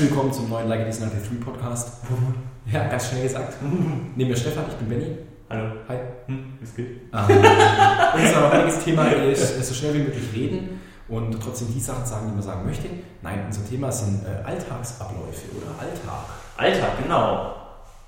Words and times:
Herzlich 0.00 0.16
willkommen 0.16 0.32
zum 0.32 0.48
neuen 0.48 0.66
Like 0.66 0.80
It 0.80 0.88
Is 0.88 0.98
93 1.00 1.40
Podcast. 1.44 1.90
Ja, 2.72 2.88
ganz 2.88 3.10
schnell 3.10 3.22
gesagt. 3.22 3.56
Neben 4.16 4.30
mir 4.30 4.36
Stefan, 4.36 4.64
ich 4.70 4.76
bin 4.76 4.88
Benny. 4.88 5.18
Hallo. 5.50 5.72
Hi. 5.88 5.98
Hm, 6.24 6.58
ist 6.62 6.74
gut. 6.74 6.86
Ähm, 6.86 7.04
unser 8.14 8.50
heutiges 8.50 8.82
Thema 8.82 9.08
ist, 9.08 9.62
so 9.62 9.74
schnell 9.74 9.92
wie 9.92 9.98
möglich 9.98 10.24
reden 10.34 10.80
und 11.06 11.38
trotzdem 11.42 11.68
die 11.74 11.80
Sachen 11.80 12.06
sagen, 12.06 12.28
die 12.28 12.32
man 12.32 12.42
sagen 12.42 12.64
möchte. 12.64 12.88
Nein, 13.20 13.42
unser 13.44 13.62
Thema 13.68 13.92
sind 13.92 14.24
äh, 14.24 14.42
Alltagsabläufe 14.42 15.48
oder 15.54 15.78
Alltag. 15.78 16.24
Alltag, 16.56 17.02
genau. 17.02 17.56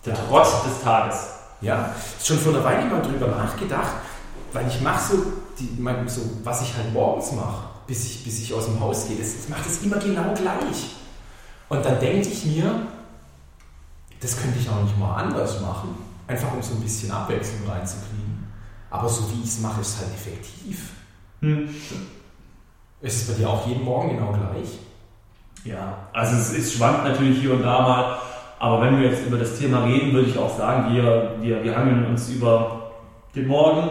Der 0.06 0.14
Ja. 0.14 0.20
Trott 0.30 0.46
des 0.64 0.82
Tages. 0.82 1.28
Ja, 1.60 1.94
schon 2.24 2.38
vor 2.38 2.54
einer 2.54 2.64
Weile 2.64 2.86
mal 2.86 3.02
drüber 3.02 3.26
nachgedacht, 3.26 3.96
weil 4.54 4.66
ich 4.66 4.80
mache 4.80 5.12
so, 5.12 5.22
die, 5.58 5.78
mein, 5.78 6.08
so, 6.08 6.22
was 6.42 6.62
ich 6.62 6.74
halt 6.74 6.90
morgens 6.94 7.32
mache, 7.32 7.64
bis 7.86 8.06
ich, 8.06 8.24
bis 8.24 8.40
ich 8.40 8.54
aus 8.54 8.64
dem 8.64 8.80
Haus 8.80 9.08
gehe, 9.08 9.18
das, 9.18 9.34
ich 9.44 9.48
mache 9.50 9.64
das 9.66 9.82
immer 9.82 9.96
genau 9.96 10.32
gleich. 10.32 11.01
Und 11.72 11.82
dann 11.86 11.98
denke 12.00 12.28
ich 12.28 12.44
mir, 12.44 12.70
das 14.20 14.38
könnte 14.38 14.58
ich 14.60 14.68
auch 14.68 14.82
nicht 14.82 14.98
mal 14.98 15.16
anders 15.16 15.58
machen, 15.62 15.96
einfach 16.26 16.52
um 16.52 16.60
so 16.60 16.74
ein 16.74 16.82
bisschen 16.82 17.10
Abwechslung 17.10 17.66
reinzukriegen. 17.66 18.46
Aber 18.90 19.08
so 19.08 19.22
wie 19.32 19.40
ich 19.40 19.48
es 19.48 19.60
mache, 19.60 19.80
ist 19.80 19.94
es 19.94 20.00
halt 20.00 20.12
effektiv. 20.12 20.90
Hm. 21.40 21.74
Ist 23.00 23.22
es 23.22 23.26
bei 23.26 23.38
dir 23.38 23.48
auch 23.48 23.66
jeden 23.66 23.84
Morgen 23.84 24.10
genau 24.10 24.32
gleich? 24.32 24.80
Ja, 25.64 25.96
also 26.12 26.36
es, 26.36 26.52
es 26.52 26.74
schwankt 26.74 27.04
natürlich 27.04 27.40
hier 27.40 27.54
und 27.54 27.62
da 27.62 27.80
mal, 27.80 28.18
aber 28.58 28.82
wenn 28.82 29.00
wir 29.00 29.08
jetzt 29.08 29.26
über 29.26 29.38
das 29.38 29.58
Thema 29.58 29.84
reden, 29.84 30.12
würde 30.12 30.28
ich 30.28 30.36
auch 30.36 30.54
sagen, 30.54 30.92
wir, 30.92 31.36
wir, 31.40 31.64
wir 31.64 31.74
hangeln 31.74 32.04
uns 32.04 32.28
über 32.28 32.90
den 33.34 33.46
Morgen, 33.46 33.88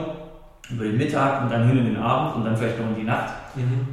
über 0.69 0.83
den 0.83 0.97
Mittag 0.97 1.41
und 1.41 1.51
dann 1.51 1.67
hin 1.67 1.79
in 1.79 1.85
den 1.85 1.97
Abend 1.97 2.35
und 2.35 2.45
dann 2.45 2.55
vielleicht 2.55 2.79
noch 2.79 2.89
in 2.89 2.95
die 2.95 3.03
Nacht 3.05 3.33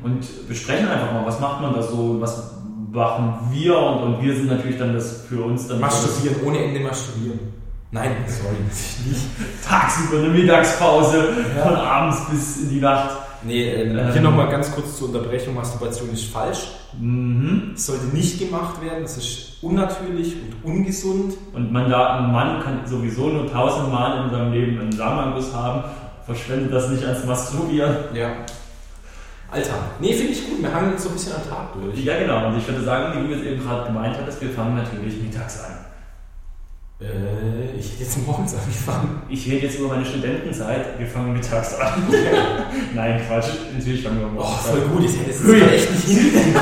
und 0.03 0.47
besprechen 0.47 0.89
einfach 0.89 1.11
mal, 1.11 1.25
was 1.25 1.41
macht 1.41 1.63
man 1.63 1.73
da 1.73 1.83
so, 1.83 2.21
was 2.21 2.58
machen 2.91 3.51
wir 3.53 3.79
und, 3.79 4.03
und 4.03 4.23
wir 4.23 4.35
sind 4.35 4.49
natürlich 4.49 4.79
dann 4.79 4.95
das 4.95 5.25
für 5.29 5.43
uns 5.43 5.69
dann 5.69 5.81
Masturbieren, 5.81 6.43
ohne 6.45 6.65
Ende 6.65 6.81
masturbieren. 6.81 7.39
Nein, 7.91 8.17
sorry, 8.27 8.57
nicht. 8.67 9.21
tagsüber 9.67 10.19
eine 10.19 10.29
Mittagspause 10.29 11.33
von 11.63 11.75
abends 11.75 12.19
bis 12.31 12.59
in 12.63 12.71
die 12.71 12.81
Nacht. 12.81 13.17
Nee, 13.45 13.65
ähm, 13.71 13.99
Ähm. 13.99 14.13
hier 14.13 14.21
nochmal 14.21 14.49
ganz 14.49 14.71
kurz 14.73 14.99
zur 14.99 15.09
Unterbrechung. 15.09 15.55
Masturbation 15.55 16.11
ist 16.13 16.25
falsch. 16.25 16.69
Mhm. 16.99 17.73
Es 17.75 17.87
sollte 17.87 18.07
nicht 18.07 18.39
gemacht 18.39 18.83
werden. 18.83 19.03
Das 19.03 19.17
ist 19.17 19.63
unnatürlich 19.63 20.37
und 20.37 20.71
ungesund. 20.71 21.35
Und 21.55 21.73
man 21.73 21.89
da, 21.89 22.19
ein 22.19 22.33
Mann 22.33 22.63
kann 22.63 22.81
sowieso 22.87 23.29
nur 23.29 23.51
tausendmal 23.51 24.25
in 24.25 24.31
seinem 24.31 24.53
Leben 24.53 24.81
einen 24.81 24.93
Samenanguss 24.93 25.55
haben, 25.55 25.85
verschwendet 26.27 26.73
das 26.73 26.91
nicht 26.91 27.05
ans 27.05 27.25
Masturbieren. 27.25 27.97
Ja. 28.13 28.31
Alltag. 29.51 29.79
Nee, 30.01 30.13
finde 30.15 30.33
ich 30.33 30.49
gut. 30.49 30.63
Wir 30.63 30.73
hangeln 30.75 30.93
uns 30.93 31.03
so 31.03 31.09
ein 31.09 31.15
bisschen 31.15 31.33
am 31.35 31.49
Tag 31.49 31.73
durch. 31.75 32.05
Ja, 32.05 32.19
genau. 32.19 32.49
Und 32.49 32.59
ich 32.59 32.67
würde 32.69 32.83
sagen, 32.85 33.23
wie 33.25 33.29
du 33.29 33.35
es 33.35 33.43
eben 33.47 33.63
gerade 33.63 33.87
gemeint 33.87 34.17
hattest, 34.19 34.41
wir 34.43 34.51
fangen 34.51 34.77
natürlich 34.77 35.23
mittags 35.23 35.61
an. 35.65 35.73
Äh, 37.01 37.77
ich 37.79 37.93
hätte 37.93 38.03
jetzt 38.03 38.27
morgens 38.27 38.55
angefangen. 38.55 39.23
Ich 39.29 39.47
rede 39.51 39.67
jetzt 39.67 39.79
über 39.79 39.89
meine 39.89 40.05
Studentenzeit, 40.05 40.99
wir 40.99 41.07
fangen 41.07 41.33
mittags 41.33 41.75
an. 41.77 42.03
Nein, 42.95 43.23
Quatsch, 43.27 43.51
natürlich 43.73 44.03
fangen 44.03 44.19
wir 44.21 44.27
Oh, 44.27 44.31
morgens 44.31 44.67
voll 44.67 44.83
an. 44.83 44.91
gut. 44.91 45.05
Ich 45.05 45.17
hätte 45.19 45.31
es 45.31 45.43
jetzt 45.47 45.73
echt 45.73 45.91
nicht 45.93 46.19
hingekriegt. 46.19 46.55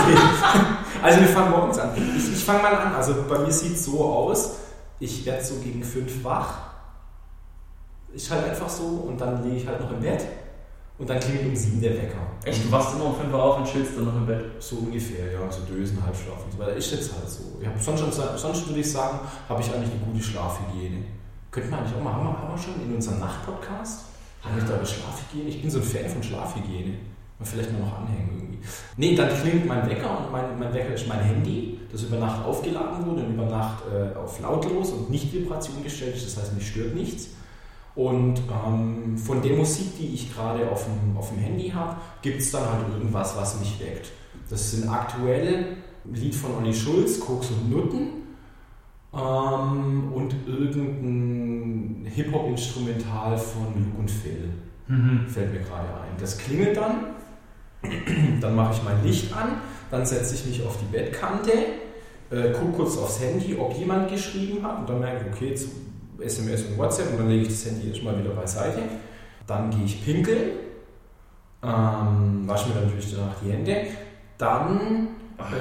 Also 1.02 1.20
wir 1.20 1.28
fangen 1.28 1.50
morgens 1.50 1.78
an. 1.78 1.90
Ich, 2.16 2.32
ich 2.34 2.44
fange 2.44 2.62
mal 2.62 2.74
an. 2.74 2.94
Also 2.94 3.14
bei 3.28 3.38
mir 3.38 3.50
sieht 3.50 3.74
es 3.74 3.84
so 3.86 4.04
aus. 4.04 4.56
Ich 5.00 5.24
werde 5.26 5.42
so 5.44 5.56
gegen 5.56 5.82
fünf 5.82 6.22
wach. 6.22 6.54
Ich 8.14 8.30
halt 8.30 8.44
einfach 8.48 8.68
so 8.68 8.84
und 9.08 9.20
dann 9.20 9.42
liege 9.42 9.56
ich 9.56 9.66
halt 9.66 9.80
noch 9.80 9.90
im 9.90 10.00
Bett. 10.00 10.24
Und 10.98 11.10
dann 11.10 11.20
klingelt 11.20 11.48
um 11.48 11.56
sieben 11.56 11.80
der 11.80 11.92
Wecker. 11.92 12.26
Echt, 12.44 12.64
du 12.64 12.72
wachst 12.72 12.94
immer 12.94 13.06
um 13.06 13.16
5 13.16 13.32
Uhr 13.32 13.42
auf 13.42 13.58
und 13.58 13.66
chillst 13.66 13.96
dann 13.96 14.06
noch 14.06 14.16
im 14.16 14.26
Bett. 14.26 14.44
So 14.60 14.76
ungefähr, 14.76 15.32
ja, 15.32 15.52
so 15.52 15.60
Dösen, 15.62 16.02
Halbschlaf 16.02 16.44
und 16.44 16.52
so 16.52 16.58
weiter. 16.58 16.72
Ist 16.74 16.90
jetzt 16.90 17.12
halt 17.12 17.28
so. 17.28 17.60
Hab 17.64 17.80
sonst, 17.98 18.14
sonst 18.36 18.66
würde 18.66 18.80
ich 18.80 18.90
sagen, 18.90 19.18
habe 19.48 19.60
ich 19.60 19.72
eigentlich 19.72 19.90
eine 19.90 20.00
gute 20.10 20.24
Schlafhygiene. 20.24 21.04
Könnte 21.50 21.70
man 21.70 21.80
eigentlich 21.80 21.96
auch 21.96 22.02
mal, 22.02 22.12
haben 22.14 22.24
wir, 22.24 22.38
haben 22.38 22.54
wir 22.54 22.58
schon 22.58 22.80
in 22.82 22.94
unserem 22.94 23.18
Nachtpodcast? 23.18 24.04
Haben 24.42 24.56
wir 24.56 24.64
da 24.64 24.76
über 24.76 24.86
Schlafhygiene? 24.86 25.48
Ich 25.50 25.60
bin 25.60 25.70
so 25.70 25.78
ein 25.78 25.84
Fan 25.84 26.08
von 26.08 26.22
Schlafhygiene. 26.22 26.94
Mal 27.38 27.44
vielleicht 27.44 27.72
mal 27.72 27.80
noch 27.80 27.98
anhängen 27.98 28.30
irgendwie. 28.32 28.58
Nee, 28.96 29.14
dann 29.14 29.28
klingelt 29.28 29.66
mein 29.66 29.86
Wecker 29.88 30.18
und 30.18 30.32
mein, 30.32 30.58
mein 30.58 30.72
Wecker 30.72 30.94
ist 30.94 31.06
mein 31.06 31.20
Handy, 31.20 31.78
das 31.92 32.04
über 32.04 32.16
Nacht 32.16 32.42
aufgeladen 32.44 33.04
wurde 33.04 33.22
und 33.22 33.34
über 33.34 33.44
Nacht 33.44 33.84
äh, 33.92 34.16
auf 34.16 34.40
lautlos 34.40 34.90
und 34.92 35.10
nicht 35.10 35.32
Vibration 35.32 35.82
gestellt 35.82 36.16
ist. 36.16 36.26
Das 36.26 36.42
heißt, 36.42 36.54
mich 36.54 36.68
stört 36.68 36.94
nichts. 36.94 37.28
Und 37.96 38.42
ähm, 38.50 39.16
von 39.16 39.40
der 39.40 39.56
Musik, 39.56 39.96
die 39.98 40.14
ich 40.14 40.34
gerade 40.34 40.70
auf 40.70 40.84
dem, 40.84 41.16
auf 41.16 41.30
dem 41.30 41.38
Handy 41.38 41.70
habe, 41.70 41.96
gibt 42.20 42.40
es 42.40 42.50
dann 42.50 42.70
halt 42.70 42.88
irgendwas, 42.92 43.34
was 43.36 43.58
mich 43.58 43.80
weckt. 43.80 44.12
Das 44.50 44.70
sind 44.70 44.88
aktuell 44.88 45.76
ein 46.04 46.14
Lied 46.14 46.34
von 46.34 46.54
Olli 46.56 46.74
Schulz, 46.74 47.18
Koks 47.18 47.48
und 47.50 47.70
Nutten 47.70 48.08
ähm, 49.14 50.12
und 50.12 50.34
irgendein 50.46 52.06
Hip-Hop-Instrumental 52.12 53.38
von 53.38 53.64
Luke 53.74 53.98
und 53.98 54.10
Phil. 54.10 54.50
Mhm. 54.88 55.26
Fällt 55.26 55.52
mir 55.52 55.60
gerade 55.60 55.88
ein. 55.88 56.16
Das 56.20 56.36
klingelt 56.36 56.76
dann, 56.76 57.06
dann 58.42 58.54
mache 58.54 58.74
ich 58.74 58.82
mein 58.84 59.02
Licht 59.02 59.34
an, 59.34 59.54
dann 59.90 60.04
setze 60.04 60.34
ich 60.34 60.44
mich 60.44 60.66
auf 60.66 60.76
die 60.78 60.96
Bettkante, 60.96 61.52
äh, 62.30 62.52
gucke 62.52 62.72
kurz 62.72 62.98
aufs 62.98 63.20
Handy, 63.20 63.56
ob 63.58 63.74
jemand 63.76 64.10
geschrieben 64.10 64.62
hat 64.62 64.80
und 64.80 64.88
dann 64.88 65.00
merke 65.00 65.24
ich, 65.26 65.34
okay, 65.34 65.54
SMS 66.20 66.62
und 66.64 66.78
WhatsApp 66.78 67.10
und 67.12 67.18
dann 67.18 67.28
lege 67.28 67.42
ich 67.42 67.48
das 67.48 67.66
Handy 67.66 67.88
erstmal 67.88 68.18
wieder 68.18 68.30
beiseite. 68.30 68.80
Dann 69.46 69.70
gehe 69.70 69.84
ich 69.84 70.04
pinkeln, 70.04 70.50
ähm, 71.62 72.42
wasche 72.46 72.68
mir 72.70 72.80
natürlich 72.82 73.14
danach 73.14 73.34
die 73.44 73.50
Hände. 73.52 73.76
Dann 74.38 75.08
Ach, 75.38 75.52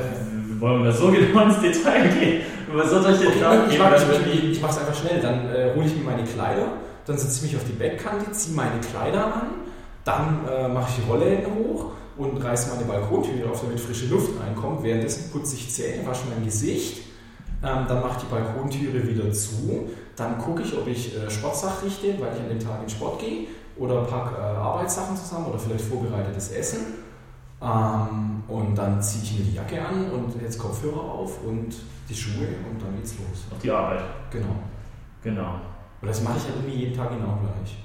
wollen 0.60 0.84
wir 0.84 0.92
so 0.92 1.12
genau 1.12 1.46
ins 1.46 1.60
Detail 1.62 2.08
gehen? 2.10 2.42
Über 2.72 2.88
so 2.88 3.00
den 3.02 3.14
Okay, 3.16 3.40
Tag 3.40 3.60
ich 3.72 3.80
mache 3.80 3.96
es 3.96 4.08
wirklich- 4.08 4.52
ich 4.52 4.62
mach's 4.62 4.78
einfach 4.78 4.96
schnell. 4.96 5.22
Dann 5.22 5.48
äh, 5.50 5.72
hole 5.76 5.86
ich 5.86 5.96
mir 5.96 6.04
meine 6.04 6.24
Kleider, 6.24 6.68
dann 7.06 7.18
setze 7.18 7.38
ich 7.46 7.52
mich 7.52 7.62
auf 7.62 7.68
die 7.68 7.74
Bettkante, 7.74 8.32
ziehe 8.32 8.56
meine 8.56 8.80
Kleider 8.82 9.26
an, 9.26 9.48
dann 10.04 10.40
äh, 10.52 10.68
mache 10.68 10.90
ich 10.90 11.04
die 11.04 11.10
Rollläden 11.12 11.46
hoch 11.56 11.92
und 12.18 12.38
reiße 12.44 12.74
meine 12.74 12.86
Balkontüre 12.86 13.50
auf, 13.50 13.62
damit 13.62 13.80
frische 13.80 14.08
Luft 14.08 14.32
reinkommt. 14.42 14.84
Währenddessen 14.84 15.32
putze 15.32 15.56
ich 15.56 15.70
Zähne, 15.72 16.06
wasche 16.08 16.24
mein 16.34 16.44
Gesicht, 16.46 17.04
ähm, 17.64 17.86
dann 17.88 18.02
mache 18.02 18.18
ich 18.18 18.24
die 18.26 18.32
Balkontüre 18.32 19.08
wieder 19.08 19.32
zu. 19.32 19.90
Dann 20.16 20.38
gucke 20.38 20.62
ich, 20.62 20.78
ob 20.78 20.88
ich 20.88 21.16
äh, 21.18 21.30
Sportsachen 21.30 21.88
richte, 21.88 22.08
weil 22.22 22.34
ich 22.34 22.40
an 22.42 22.50
dem 22.50 22.60
Tag 22.60 22.82
in 22.84 22.90
Sport 22.90 23.20
gehe, 23.20 23.48
oder 23.78 24.04
packe 24.04 24.36
äh, 24.38 24.42
Arbeitssachen 24.42 25.16
zusammen 25.18 25.48
oder 25.48 25.60
vielleicht 25.60 25.84
vorbereitetes 25.86 26.52
Essen. 26.52 26.80
Ähm, 27.62 28.44
und 28.48 28.76
dann 28.76 29.02
ziehe 29.02 29.24
ich 29.24 29.40
mir 29.40 29.46
die 29.46 29.54
Jacke 29.56 29.82
an 29.86 30.10
und 30.12 30.42
jetzt 30.42 30.58
Kopfhörer 30.60 31.02
auf 31.02 31.44
und 31.44 31.76
die 32.08 32.14
Schuhe 32.16 32.48
und 32.70 32.82
dann 32.82 32.96
geht's 32.96 33.14
los. 33.18 33.46
Auf 33.52 33.60
die 33.60 33.72
Arbeit. 33.72 34.02
Genau. 34.30 34.56
Genau. 35.24 35.56
Und 36.02 36.08
das 36.08 36.22
mache 36.22 36.38
ich 36.38 36.44
halt 36.44 36.56
irgendwie 36.58 36.86
jeden 36.86 36.96
Tag 36.96 37.10
genau 37.10 37.40
gleich. 37.42 37.78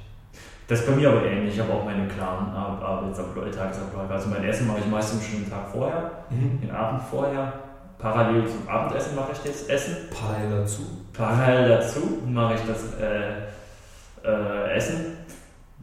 Das 0.68 0.80
ist 0.80 0.86
bei 0.86 0.94
mir 0.94 1.08
aber 1.10 1.24
ähnlich. 1.24 1.54
Ich 1.54 1.60
habe 1.60 1.72
auch 1.72 1.84
meine 1.84 2.06
klaren 2.06 2.48
Ar- 2.54 2.80
Arbeitsabläufe, 2.82 3.50
Tagesabläufe. 3.50 4.12
Also 4.12 4.28
mein 4.28 4.44
Essen 4.44 4.68
mache 4.68 4.78
ich 4.80 4.86
meistens 4.86 5.24
schon 5.24 5.40
den 5.42 5.50
Tag 5.50 5.68
vorher, 5.72 6.10
den 6.30 6.70
Abend 6.70 7.02
vorher. 7.02 7.52
Parallel 8.00 8.46
zum 8.48 8.68
Abendessen 8.68 9.14
mache 9.14 9.32
ich 9.32 9.38
das 9.38 9.62
Essen. 9.64 9.96
Parallel 10.10 10.62
dazu. 10.62 10.82
Parallel 11.12 11.68
dazu 11.68 12.00
mache 12.26 12.54
ich 12.54 12.60
das 12.66 12.94
äh, 12.94 14.26
äh, 14.26 14.76
Essen 14.76 15.16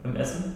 beim 0.03 0.16
Essen. 0.16 0.55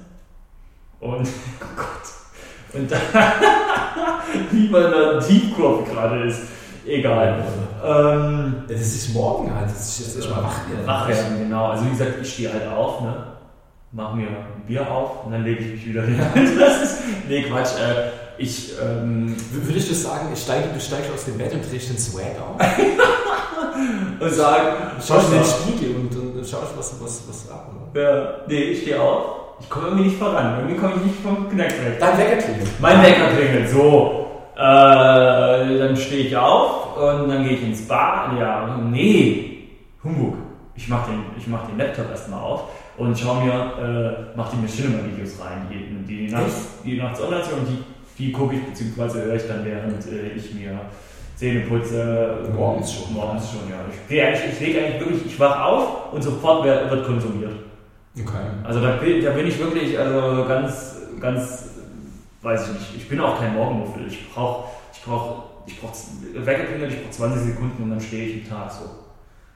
Und, 0.99 1.27
oh 1.61 1.75
Gott. 1.75 2.79
Und 2.79 2.91
dann, 2.91 3.01
wie 4.51 4.69
man 4.69 4.91
da 4.91 5.19
Tiefkopf 5.19 5.89
gerade 5.89 6.23
ist. 6.23 6.41
Egal. 6.85 7.44
Ähm, 7.83 8.63
das 8.67 8.79
ist 8.79 9.13
morgen 9.13 9.53
halt. 9.53 9.69
Das 9.69 9.99
ist 9.99 9.99
jetzt 9.99 10.16
erstmal 10.17 10.43
wach 10.43 10.69
werden. 10.69 10.88
Wach 10.88 11.07
werden, 11.07 11.38
genau. 11.38 11.67
Also 11.67 11.85
wie 11.85 11.90
gesagt, 11.91 12.13
ich 12.22 12.34
stehe 12.34 12.52
halt 12.52 12.67
auf, 12.67 13.02
ne? 13.02 13.30
Mach 13.93 14.14
mir 14.14 14.28
ein 14.28 14.64
Bier 14.67 14.90
auf 14.90 15.26
und 15.26 15.34
dann 15.34 15.43
lege 15.43 15.59
ich 15.59 15.72
mich 15.73 15.88
wieder 15.88 16.03
hin. 16.03 16.17
Das 16.59 16.82
ist, 16.82 17.03
nee, 17.28 17.43
Quatsch. 17.43 17.72
Äh, 17.76 18.41
ich, 18.41 18.72
ähm, 18.82 19.35
Würdest 19.52 19.90
du 19.90 19.93
sagen, 19.93 20.29
ich 20.34 20.41
steige, 20.41 20.70
du 20.73 20.79
steigst 20.79 21.11
aus 21.14 21.26
dem 21.26 21.38
Bett 21.38 21.53
und 21.53 21.70
drehst 21.70 21.90
den 21.90 21.97
Swag 21.97 22.38
auf? 22.40 22.55
und 24.22 24.29
sage, 24.29 24.78
Schaust 25.05 25.34
in 25.34 25.40
den 25.40 25.43
Spiegel 25.43 25.96
und, 25.97 26.16
und, 26.16 26.38
und 26.38 26.47
schaust, 26.47 26.72
was, 26.78 26.96
was, 27.02 27.23
was 27.28 27.52
ab, 27.52 27.70
oder? 27.93 28.02
Ja, 28.02 28.29
nee, 28.47 28.64
ich 28.72 28.84
stehe 28.84 29.02
auf. 29.02 29.58
Ich 29.59 29.70
komme 29.70 29.88
irgendwie 29.88 30.05
nicht 30.05 30.17
voran. 30.17 30.59
Irgendwie 30.59 30.79
komme 30.79 30.94
ich 30.96 31.03
nicht 31.08 31.22
vom 31.22 31.49
Knack 31.49 31.72
weg. 31.72 31.99
Dein 31.99 32.17
Wecker 32.17 32.37
klingelt. 32.37 32.70
Mein 32.79 33.03
Wecker 33.03 33.28
klingelt, 33.35 33.70
so. 33.70 34.28
Äh, 34.55 34.59
dann 35.79 35.97
stehe 35.97 36.28
ich 36.28 36.37
auf 36.37 36.96
und 36.96 37.28
dann 37.28 37.44
gehe 37.44 37.58
ich 37.58 37.64
ins 37.64 37.85
Bar. 37.87 38.34
Ja, 38.40 38.79
nee, 38.90 39.67
Humbug. 40.02 40.37
Ich 40.76 40.87
mache 40.87 41.11
den, 41.11 41.26
ich 41.37 41.46
mach 41.46 41.67
den 41.67 41.78
Laptop 41.78 42.09
erstmal 42.09 42.41
auf 42.41 42.70
und 43.01 43.17
schaue 43.17 43.43
mir, 43.43 43.53
äh, 43.53 44.37
mache 44.37 44.55
die 44.55 44.61
Machinima-Videos 44.61 45.41
rein, 45.41 45.67
die, 45.71 46.05
die, 46.05 46.31
nachts, 46.31 46.67
die 46.85 46.97
nachts 46.97 47.19
online 47.19 47.43
sind 47.43 47.57
und 47.57 47.67
die, 47.67 47.83
die 48.17 48.31
gucke 48.31 48.55
ich, 48.55 48.63
beziehungsweise 48.63 49.23
höre 49.23 49.35
ich 49.35 49.47
dann, 49.47 49.65
während 49.65 50.05
äh, 50.05 50.33
ich 50.35 50.53
mir 50.53 50.79
Zähne 51.35 51.61
putze. 51.61 52.47
Morgens 52.55 52.93
schon. 52.93 53.13
Morgens 53.15 53.49
schon, 53.49 53.67
ja. 53.71 53.77
Ich, 53.89 54.07
geh 54.07 54.21
eigentlich, 54.21 54.53
ich 54.53 54.59
lege 54.59 54.85
eigentlich 54.85 54.99
wirklich, 54.99 55.25
ich 55.25 55.39
wach 55.39 55.65
auf 55.65 56.13
und 56.13 56.21
sofort 56.21 56.63
wird, 56.63 57.03
konsumiert. 57.03 57.53
Okay. 58.15 58.45
Also 58.63 58.79
da 58.81 58.97
bin, 58.97 59.23
da 59.23 59.31
bin 59.31 59.47
ich 59.47 59.57
wirklich 59.57 59.97
also 59.97 60.45
ganz, 60.47 60.97
ganz, 61.19 61.69
weiß 62.43 62.67
ich 62.67 62.73
nicht. 62.73 62.95
Ich 62.97 63.09
bin 63.09 63.19
auch 63.19 63.39
kein 63.39 63.55
Morgenmuffel. 63.55 64.05
Ich 64.05 64.31
brauche, 64.31 64.69
ich 64.93 65.01
brauche, 65.01 65.43
ich 65.65 65.81
brauche 65.81 65.95
Weckerklingel, 66.35 66.89
ich 66.89 67.01
brauche 67.01 67.11
20 67.11 67.53
Sekunden 67.53 67.81
und 67.81 67.89
dann 67.89 68.01
stehe 68.01 68.27
ich 68.27 68.43
im 68.43 68.47
Tag 68.47 68.71
so. 68.71 68.85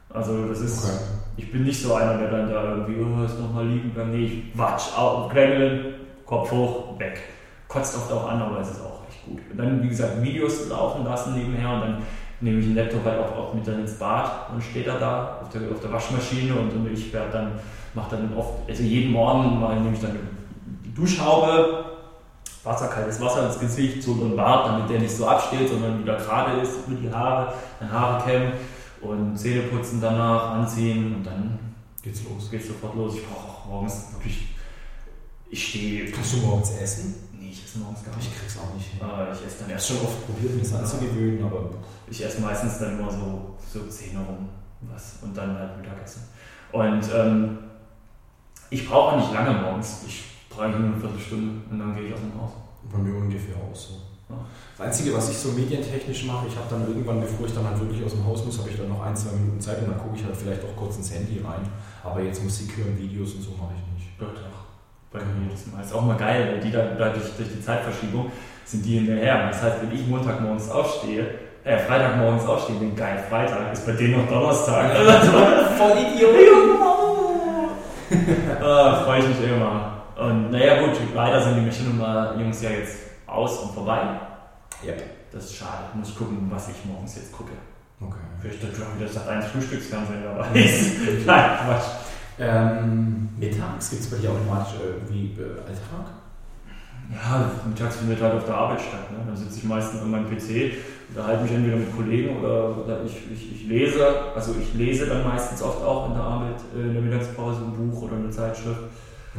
Also 0.09 0.47
das 0.47 0.61
ist, 0.61 0.85
Okay. 0.85 1.24
Ich 1.37 1.51
bin 1.51 1.63
nicht 1.63 1.81
so 1.81 1.93
einer, 1.95 2.17
der 2.17 2.31
dann 2.31 2.49
da 2.49 2.63
irgendwie, 2.63 2.95
oh, 3.01 3.23
ist 3.23 3.39
noch 3.39 3.53
mal 3.53 3.65
liegen 3.65 3.91
bleiben. 3.91 4.11
Nee, 4.11 4.25
ich 4.25 4.57
watsch, 4.57 4.91
klingeln, 5.29 5.95
Kopf 6.25 6.51
hoch, 6.51 6.99
weg. 6.99 7.21
Kotzt 7.67 7.97
oft 7.97 8.11
auch 8.11 8.29
an, 8.29 8.41
aber 8.41 8.59
es 8.59 8.71
ist 8.71 8.81
auch 8.81 9.01
echt 9.09 9.25
gut. 9.25 9.41
Und 9.51 9.57
dann, 9.57 9.83
wie 9.83 9.89
gesagt, 9.89 10.21
Videos 10.21 10.69
laufen 10.69 11.03
lassen 11.03 11.37
nebenher 11.37 11.69
und 11.73 11.81
dann 11.81 11.97
nehme 12.41 12.59
ich 12.59 12.65
den 12.65 12.75
Laptop 12.75 13.03
halt 13.05 13.19
auch, 13.19 13.37
auch 13.37 13.53
mit 13.53 13.67
dann 13.67 13.79
ins 13.79 13.97
Bad 13.97 14.49
und 14.53 14.63
steht 14.63 14.87
er 14.87 14.99
da 14.99 15.39
auf 15.41 15.49
der, 15.49 15.61
auf 15.71 15.79
der 15.81 15.91
Waschmaschine 15.91 16.53
und, 16.53 16.71
und 16.73 16.91
ich 16.91 17.11
werde 17.11 17.31
dann, 17.31 17.51
mache 17.93 18.15
dann 18.15 18.31
oft, 18.37 18.69
also 18.69 18.83
jeden 18.83 19.11
Morgen 19.11 19.59
mache 19.59 19.75
nehme 19.75 19.93
ich 19.93 20.01
dann 20.01 20.17
die 20.85 20.93
Duschhaube, 20.93 21.85
Wasser, 22.63 22.87
kaltes 22.87 23.21
Wasser 23.21 23.47
ins 23.47 23.59
Gesicht, 23.59 24.01
so 24.01 24.15
den 24.15 24.35
Bart, 24.35 24.67
damit 24.67 24.89
der 24.89 24.99
nicht 24.99 25.15
so 25.15 25.27
absteht, 25.27 25.69
sondern 25.69 26.01
wieder 26.01 26.15
gerade 26.15 26.61
ist, 26.61 26.87
mit 26.87 27.01
die 27.03 27.13
Haare, 27.13 27.53
dann 27.79 27.91
Haare 27.91 28.23
kämmen 28.23 28.53
und 29.01 29.37
Zähne 29.37 29.63
putzen 29.63 29.99
danach, 30.01 30.51
anziehen 30.51 31.15
und 31.15 31.23
dann 31.23 31.59
Geht's 32.01 32.21
los. 32.23 32.49
geht's 32.51 32.67
sofort 32.67 32.95
los. 32.95 33.15
Ich 33.15 33.25
brauche 33.27 33.47
auch 33.47 33.65
morgens 33.65 34.11
wirklich, 34.13 34.49
ich 35.49 35.67
stehe, 35.69 36.11
Kannst 36.11 36.33
du 36.33 36.37
morgens 36.37 36.71
essen? 36.77 37.15
nee, 37.33 37.49
ich 37.51 37.63
esse 37.63 37.79
morgens 37.79 38.03
gar 38.03 38.13
Ich 38.19 38.25
nicht. 38.29 38.39
krieg's 38.39 38.57
auch 38.59 38.73
nicht 38.75 38.87
hin. 38.87 38.99
Äh, 39.01 39.33
ich 39.33 39.45
esse 39.45 39.59
dann 39.59 39.67
Ich 39.67 39.73
erst 39.73 39.87
schon 39.87 39.97
oft 39.97 40.25
probiert, 40.25 40.53
mir 40.55 40.61
das 40.61 40.73
anzugewöhnen, 40.73 41.43
aber 41.43 41.69
Ich 42.09 42.23
esse 42.23 42.41
meistens 42.41 42.77
dann 42.79 42.99
immer 42.99 43.09
so, 43.11 43.55
so 43.73 43.87
10 43.87 44.17
rum 44.17 44.49
was 44.81 45.17
und 45.23 45.35
dann 45.35 45.57
halt 45.57 45.77
Mittagessen. 45.81 46.23
Und 46.71 47.01
ähm, 47.13 47.57
ich 48.69 48.87
brauche 48.87 49.13
auch 49.13 49.17
nicht 49.17 49.33
lange 49.33 49.59
morgens. 49.61 50.01
Ich 50.07 50.23
brauche 50.49 50.69
nur 50.69 50.89
eine 50.91 50.97
Viertelstunde 50.99 51.61
und 51.71 51.79
dann 51.79 51.95
gehe 51.95 52.07
ich 52.07 52.13
aus 52.13 52.19
dem 52.19 52.39
Haus. 52.39 52.51
bei 52.91 52.97
mir 52.99 53.15
ungefähr 53.15 53.55
auch 53.55 53.75
so. 53.75 53.93
Das 54.27 54.87
Einzige, 54.87 55.15
was 55.15 55.29
ich 55.29 55.37
so 55.37 55.49
medientechnisch 55.49 56.25
mache, 56.25 56.47
ich 56.47 56.55
habe 56.55 56.67
dann 56.69 56.87
irgendwann, 56.87 57.21
bevor 57.21 57.45
ich 57.45 57.53
dann 57.53 57.63
halt 57.63 57.79
wirklich 57.79 58.03
aus 58.03 58.11
dem 58.11 58.25
Haus 58.25 58.43
muss, 58.43 58.57
habe 58.59 58.69
ich 58.69 58.77
dann 58.77 58.89
noch 58.89 59.05
ein, 59.05 59.15
zwei 59.15 59.31
Minuten 59.37 59.61
Zeit 59.61 59.79
und 59.79 59.87
dann 59.87 59.99
gucke 59.99 60.17
ich 60.17 60.25
halt 60.25 60.35
vielleicht 60.35 60.63
auch 60.63 60.75
kurz 60.75 60.97
ins 60.97 61.13
Handy 61.13 61.39
rein. 61.45 61.61
Aber 62.03 62.21
jetzt 62.21 62.43
Musik 62.43 62.75
hören, 62.75 62.97
Videos 62.97 63.33
und 63.35 63.43
so 63.43 63.51
mache 63.51 63.73
ich 63.77 63.93
nicht. 63.93 64.19
Gott, 64.19 64.35
ach, 64.35 64.65
bei 65.13 65.19
mir 65.19 65.47
jedes 65.47 65.67
Mal. 65.67 65.81
Ist 65.83 65.93
auch 65.93 66.01
mal 66.01 66.17
geil, 66.17 66.49
weil 66.51 66.59
die 66.59 66.71
da, 66.71 66.83
da 66.97 67.09
durch, 67.09 67.37
durch 67.37 67.49
die 67.49 67.61
Zeitverschiebung 67.61 68.31
sind 68.65 68.83
die 68.83 68.99
hinterher. 68.99 69.47
Das 69.47 69.61
heißt, 69.61 69.77
wenn 69.81 69.95
ich 69.95 70.07
Montagmorgens 70.07 70.69
aufstehe, 70.69 71.25
äh, 71.63 71.77
Freitagmorgens 71.77 72.45
aufstehe, 72.45 72.77
bin 72.77 72.95
geil 72.95 73.23
Freitag, 73.29 73.71
ist 73.71 73.85
bei 73.85 73.93
denen 73.93 74.17
noch 74.17 74.27
Donnerstag. 74.27 74.91
Voll 75.77 75.97
Idiot! 76.01 76.35
ah, 78.61 79.03
freue 79.05 79.19
ich 79.19 79.27
mich 79.27 79.49
immer. 79.49 80.03
Und 80.17 80.51
naja 80.51 80.81
gut, 80.81 80.97
leider 81.13 81.41
sind 81.41 81.55
die 81.55 81.61
Machinima-Jungs 81.61 82.61
ja 82.61 82.69
jetzt 82.71 83.04
aus 83.35 83.59
und 83.59 83.73
vorbei. 83.73 84.01
Ja. 84.85 84.93
Das 85.31 85.45
ist 85.45 85.55
schade. 85.55 85.83
Muss 85.93 86.09
ich 86.09 86.17
gucken, 86.17 86.47
was 86.49 86.69
ich 86.69 86.85
morgens 86.85 87.15
jetzt 87.17 87.31
gucke. 87.31 87.51
Okay. 87.99 88.15
Vielleicht 88.41 88.63
der 88.63 88.69
John 88.69 88.97
wieder 88.97 89.07
sagt, 89.07 89.27
eins 89.27 89.45
Frühstücksfernsehen 89.47 90.23
dabei 90.23 90.59
ist. 90.59 90.97
Nein, 91.25 91.51
Quatsch. 91.65 91.85
Ähm, 92.39 93.29
mittags 93.37 93.89
gibt 93.89 94.01
es 94.01 94.09
bei 94.11 94.17
dir 94.17 94.31
automatisch 94.31 94.75
äh, 94.75 94.93
irgendwie 94.95 95.41
äh, 95.41 95.59
Alltag? 95.59 96.11
Ja, 97.11 97.51
mittags 97.67 97.97
findet 97.97 98.21
halt 98.21 98.33
auf 98.33 98.45
der 98.45 98.55
Arbeit 98.55 98.81
statt. 98.81 99.11
Ne? 99.11 99.19
Dann 99.25 99.37
sitze 99.37 99.59
ich 99.59 99.63
meistens 99.63 100.01
an 100.01 100.11
meinem 100.11 100.25
PC, 100.25 100.73
unterhalte 101.09 101.43
mich 101.43 101.51
entweder 101.51 101.77
mit 101.77 101.95
Kollegen 101.95 102.37
oder, 102.39 102.77
oder 102.77 103.03
ich, 103.05 103.15
ich, 103.31 103.51
ich 103.55 103.67
lese. 103.67 104.33
Also 104.35 104.55
ich 104.59 104.73
lese 104.73 105.05
dann 105.05 105.23
meistens 105.23 105.61
oft 105.61 105.81
auch 105.83 106.09
in 106.09 106.15
der 106.15 106.23
Arbeit, 106.23 106.55
äh, 106.75 106.81
in 106.81 106.93
der 106.93 107.01
Mittagspause 107.01 107.61
ein 107.61 107.73
Buch 107.73 108.01
oder 108.03 108.15
eine 108.15 108.29
Zeitschrift, 108.29 108.79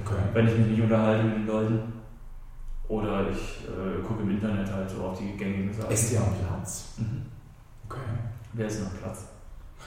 Okay. 0.04 0.14
wenn 0.34 0.46
ich 0.46 0.56
mich 0.58 0.66
nicht 0.68 0.82
unterhalte 0.82 1.24
mit 1.24 1.36
den 1.36 1.46
Leuten. 1.46 1.78
Oder 2.88 3.26
ich 3.30 3.64
äh, 3.66 4.02
gucke 4.06 4.22
im 4.22 4.30
Internet 4.30 4.70
halt 4.72 4.88
so 4.88 5.02
auf 5.02 5.18
die 5.18 5.36
gängigen 5.36 5.72
Sachen. 5.72 5.90
Esst 5.90 6.12
ihr 6.12 6.20
am 6.20 6.32
Platz? 6.46 6.94
Mhm. 6.98 7.22
Okay. 7.88 8.00
Wer 8.52 8.66
ist 8.66 8.82
noch 8.82 9.00
Platz? 9.00 9.24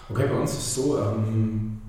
Okay, 0.10 0.26
bei 0.28 0.40
uns 0.40 0.52
ist 0.52 0.60
es 0.60 0.76
so, 0.76 1.00
ähm, 1.00 1.82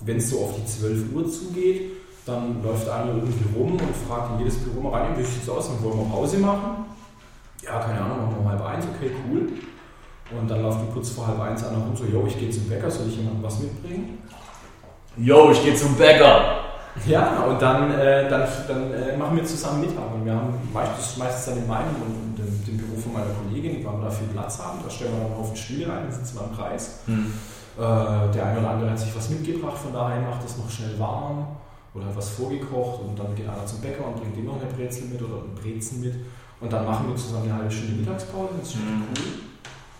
wenn 0.00 0.16
es 0.16 0.30
so 0.30 0.44
auf 0.44 0.54
die 0.56 0.64
12 0.64 1.14
Uhr 1.14 1.30
zugeht, 1.30 1.92
dann 2.26 2.62
läuft 2.62 2.88
einer 2.88 3.14
irgendwie 3.14 3.58
rum 3.58 3.72
und 3.72 3.96
fragt 4.08 4.32
in 4.32 4.38
jedes 4.40 4.56
Büro 4.58 4.80
mal 4.80 5.02
rein, 5.02 5.18
wie 5.18 5.24
sieht's 5.24 5.48
aus, 5.48 5.68
dann 5.68 5.82
wollen 5.82 5.98
wir 5.98 6.14
Pause 6.14 6.38
machen. 6.38 6.84
Ja, 7.62 7.80
keine 7.80 8.00
Ahnung, 8.00 8.18
machen 8.18 8.34
wir 8.34 8.40
um 8.40 8.48
halb 8.48 8.64
eins, 8.64 8.86
okay, 8.86 9.10
cool. 9.28 9.48
Und 10.38 10.50
dann 10.50 10.62
läuft 10.62 10.80
die 10.80 10.92
kurz 10.92 11.10
vor 11.10 11.26
halb 11.26 11.40
eins 11.40 11.64
einer 11.64 11.78
rum, 11.78 11.96
so, 11.96 12.04
yo, 12.04 12.24
ich 12.26 12.38
gehe 12.38 12.50
zum 12.50 12.68
Bäcker, 12.68 12.90
soll 12.90 13.08
ich 13.08 13.16
jemandem 13.16 13.42
was 13.42 13.60
mitbringen? 13.60 14.18
Yo, 15.16 15.50
ich 15.50 15.62
gehe 15.62 15.74
zum 15.74 15.94
Bäcker! 15.96 16.61
Ja, 17.06 17.44
und 17.44 17.60
dann, 17.60 17.90
äh, 17.92 18.28
dann, 18.28 18.46
dann 18.68 18.92
äh, 18.92 19.16
machen 19.16 19.36
wir 19.36 19.44
zusammen 19.44 19.80
Mittag. 19.80 20.12
Und 20.14 20.24
wir 20.24 20.34
haben 20.34 20.54
meistens, 20.72 21.16
meistens 21.16 21.46
dann 21.46 21.56
in 21.62 21.66
meinem 21.66 21.94
und, 21.96 22.14
und 22.22 22.38
dem, 22.38 22.64
dem 22.66 22.76
Büro 22.76 23.00
von 23.00 23.12
meiner 23.14 23.32
Kollegin, 23.32 23.84
weil 23.84 23.92
wir 23.98 24.04
da 24.04 24.10
viel 24.10 24.28
Platz 24.28 24.58
haben, 24.58 24.78
da 24.84 24.90
stellen 24.90 25.12
wir 25.16 25.28
dann 25.28 25.38
auf 25.38 25.48
den 25.48 25.56
Stühle 25.56 25.88
rein, 25.88 26.02
dann 26.04 26.12
sitzen 26.12 26.38
wir 26.38 26.44
im 26.44 26.56
Kreis. 26.56 27.00
Hm. 27.06 27.32
Äh, 27.78 28.32
der 28.34 28.46
eine 28.46 28.58
oder 28.60 28.70
andere 28.70 28.90
hat 28.90 28.98
sich 28.98 29.16
was 29.16 29.30
mitgebracht, 29.30 29.78
von 29.78 29.92
daher 29.94 30.20
macht 30.20 30.44
das 30.44 30.58
noch 30.58 30.68
schnell 30.70 30.98
warm 30.98 31.46
oder 31.94 32.04
hat 32.04 32.16
was 32.16 32.28
vorgekocht 32.30 33.00
und 33.00 33.18
dann 33.18 33.34
geht 33.34 33.48
einer 33.48 33.64
zum 33.64 33.80
Bäcker 33.80 34.06
und 34.06 34.16
bringt 34.20 34.36
ihm 34.36 34.44
noch 34.44 34.60
eine 34.60 34.70
Brezel 34.70 35.06
mit 35.08 35.22
oder 35.22 35.42
ein 35.42 35.54
Brezen 35.54 36.00
mit 36.02 36.14
und 36.60 36.70
dann 36.72 36.84
machen 36.84 37.08
wir 37.08 37.16
zusammen 37.16 37.44
eine 37.44 37.54
halbe 37.54 37.70
Stunde 37.70 37.94
Mittagspause, 37.94 38.50
das 38.60 38.68
ist 38.68 38.74
schon 38.74 38.82
Mhm. 38.82 39.04
cool. 39.16 39.51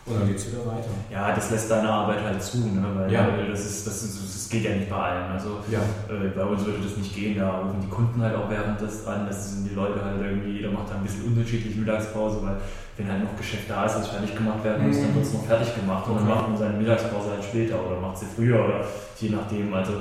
Und 0.05 0.19
dann 0.19 0.27
geht 0.27 0.37
es 0.37 0.49
wieder 0.51 0.67
weiter. 0.67 0.91
Ja, 1.13 1.33
das 1.35 1.51
lässt 1.51 1.71
deine 1.71 1.89
Arbeit 1.89 2.23
halt 2.25 2.43
zu, 2.43 2.59
ne? 2.59 2.85
weil 2.95 3.13
Ja. 3.13 3.29
weil 3.37 3.49
das, 3.49 3.61
ist, 3.65 3.87
das, 3.87 4.03
ist, 4.03 4.19
das 4.35 4.49
geht 4.49 4.65
ja 4.65 4.75
nicht 4.75 4.91
bei 4.91 4.97
allen. 4.97 5.31
Also 5.31 5.59
Ja, 5.71 5.79
äh, 6.09 6.29
bei 6.35 6.45
uns 6.45 6.65
würde 6.65 6.79
das 6.83 6.97
nicht 6.97 7.15
gehen, 7.15 7.39
da 7.39 7.59
rufen 7.61 7.81
die 7.83 7.89
Kunden 7.89 8.21
halt 8.21 8.35
auch 8.35 8.51
während 8.51 8.81
des 8.81 9.07
an, 9.07 9.27
das 9.29 9.53
sind 9.53 9.71
die 9.71 9.75
Leute 9.75 10.05
halt 10.05 10.21
irgendwie, 10.21 10.57
jeder 10.59 10.73
macht 10.73 10.91
da 10.91 10.97
ein 10.97 11.05
bisschen 11.05 11.25
unterschiedlich 11.27 11.77
Mittagspause, 11.77 12.43
weil 12.43 12.57
wenn 12.97 13.11
halt 13.11 13.23
noch 13.25 13.37
Geschäft 13.37 13.71
da 13.71 13.87
ist, 13.87 13.95
das 13.95 14.09
fertig 14.09 14.35
gemacht 14.35 14.65
werden 14.65 14.89
muss, 14.89 15.01
dann 15.01 15.15
wird 15.15 15.25
es 15.25 15.33
noch 15.33 15.47
fertig 15.47 15.75
gemacht 15.77 16.07
und 16.09 16.17
dann 16.17 16.25
Okay. 16.27 16.35
macht 16.35 16.49
man 16.49 16.59
seine 16.59 16.77
Mittagspause 16.79 17.31
halt 17.31 17.45
später 17.45 17.77
oder 17.87 18.01
macht 18.01 18.19
sie 18.19 18.27
früher 18.35 18.59
oder 18.65 18.85
je 19.21 19.31
nachdem. 19.31 19.73
Also 19.73 19.93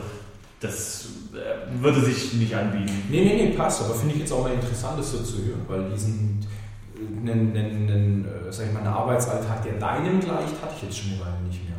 das 0.60 1.06
äh, 1.34 1.82
würde 1.82 2.02
sich 2.02 2.34
nicht 2.34 2.56
anbieten. 2.56 2.92
nee, 3.10 3.24
nee, 3.24 3.46
nee, 3.50 3.56
passt, 3.56 3.84
aber 3.84 3.94
finde 3.96 4.16
ich 4.16 4.22
jetzt 4.22 4.32
auch 4.34 4.44
mal 4.44 4.54
interessant, 4.54 4.98
das 5.00 5.12
so 5.12 5.20
zu 5.20 5.38
hören, 5.46 5.62
weil 5.68 5.90
diesen, 5.92 6.40
einen, 7.22 7.56
einen, 7.56 8.26
äh, 8.26 8.52
sag 8.52 8.68
ich 8.68 8.74
mal, 8.74 8.80
einen 8.80 8.88
Arbeitsalltag, 8.88 9.64
der 9.64 9.74
deinem 9.74 10.20
gleicht, 10.20 10.62
hatte 10.62 10.74
ich 10.76 10.84
jetzt 10.84 10.98
schon 10.98 11.12
eine 11.12 11.22
Weile 11.22 11.42
nicht 11.48 11.68
mehr. 11.68 11.78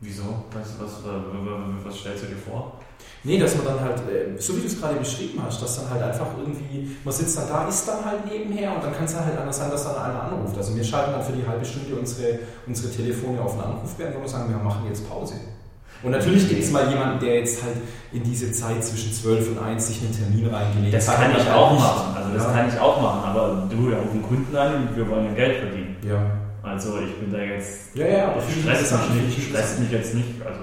Wieso? 0.00 0.44
Was, 0.52 0.78
was, 0.78 1.04
was, 1.04 1.84
was 1.84 1.98
stellst 1.98 2.24
du 2.24 2.28
dir 2.28 2.36
vor? 2.36 2.78
Nee, 3.24 3.38
dass 3.38 3.56
man 3.56 3.66
dann 3.66 3.80
halt, 3.80 3.98
äh, 4.08 4.40
so 4.40 4.56
wie 4.56 4.60
du 4.60 4.66
es 4.66 4.80
gerade 4.80 4.94
beschrieben 4.96 5.42
hast, 5.44 5.60
dass 5.60 5.76
dann 5.76 5.90
halt 5.90 6.02
einfach 6.02 6.28
irgendwie, 6.38 6.96
man 7.04 7.12
sitzt 7.12 7.36
dann 7.36 7.48
da, 7.48 7.68
isst 7.68 7.88
dann 7.88 8.04
halt 8.04 8.24
nebenher 8.24 8.76
und 8.76 8.84
dann 8.84 8.94
kann 8.94 9.04
es 9.04 9.14
dann 9.14 9.24
halt 9.24 9.36
anders 9.36 9.58
sein, 9.58 9.70
dass 9.70 9.84
dann 9.84 9.96
einer 9.96 10.22
anruft. 10.22 10.56
Also 10.56 10.76
wir 10.76 10.84
schalten 10.84 11.12
dann 11.12 11.22
für 11.22 11.32
die 11.32 11.46
halbe 11.46 11.64
Stunde 11.64 11.96
unsere, 11.96 12.38
unsere 12.66 12.92
Telefone 12.92 13.40
auf 13.40 13.54
einen 13.54 13.72
Anruf 13.74 13.98
werden, 13.98 14.14
wo 14.16 14.22
wir 14.22 14.28
sagen, 14.28 14.48
wir 14.50 14.58
machen 14.58 14.86
jetzt 14.86 15.08
Pause. 15.08 15.34
Und 16.02 16.12
natürlich 16.12 16.48
gibt 16.48 16.62
es 16.62 16.70
mal 16.70 16.88
jemanden, 16.88 17.18
der 17.24 17.40
jetzt 17.40 17.62
halt 17.62 17.76
in 18.12 18.22
diese 18.22 18.52
Zeit 18.52 18.82
zwischen 18.84 19.12
12 19.12 19.50
und 19.50 19.58
1 19.58 19.86
sich 19.88 20.00
einen 20.02 20.12
Termin 20.16 20.46
reingelegt 20.46 20.94
Das 20.94 21.08
hat. 21.08 21.16
kann 21.16 21.32
und 21.34 21.40
ich 21.40 21.50
auch 21.50 21.72
nicht- 21.72 21.80
machen. 21.82 22.16
Also 22.16 22.34
das 22.34 22.44
ja. 22.44 22.52
kann 22.52 22.68
ich 22.68 22.78
auch 22.78 23.02
machen. 23.02 23.20
Aber 23.30 23.68
du, 23.68 23.90
da 23.90 23.98
rufen 23.98 24.22
Kunden 24.22 24.56
an 24.56 24.74
und 24.88 24.96
wir 24.96 25.08
wollen 25.08 25.24
ja 25.26 25.32
Geld 25.32 25.58
verdienen. 25.58 25.96
Ja. 26.06 26.30
Also 26.62 26.98
ich 27.00 27.14
bin 27.18 27.32
da 27.32 27.38
jetzt. 27.38 27.94
Ja, 27.96 28.06
ja, 28.06 28.28
aber 28.32 28.40
stresst 28.42 28.92
mich 28.92 29.22
nicht. 29.26 29.38
ich 29.38 29.48
Stresst 29.48 29.80
mich 29.80 29.90
jetzt 29.90 30.14
nicht. 30.14 30.28
Also 30.44 30.60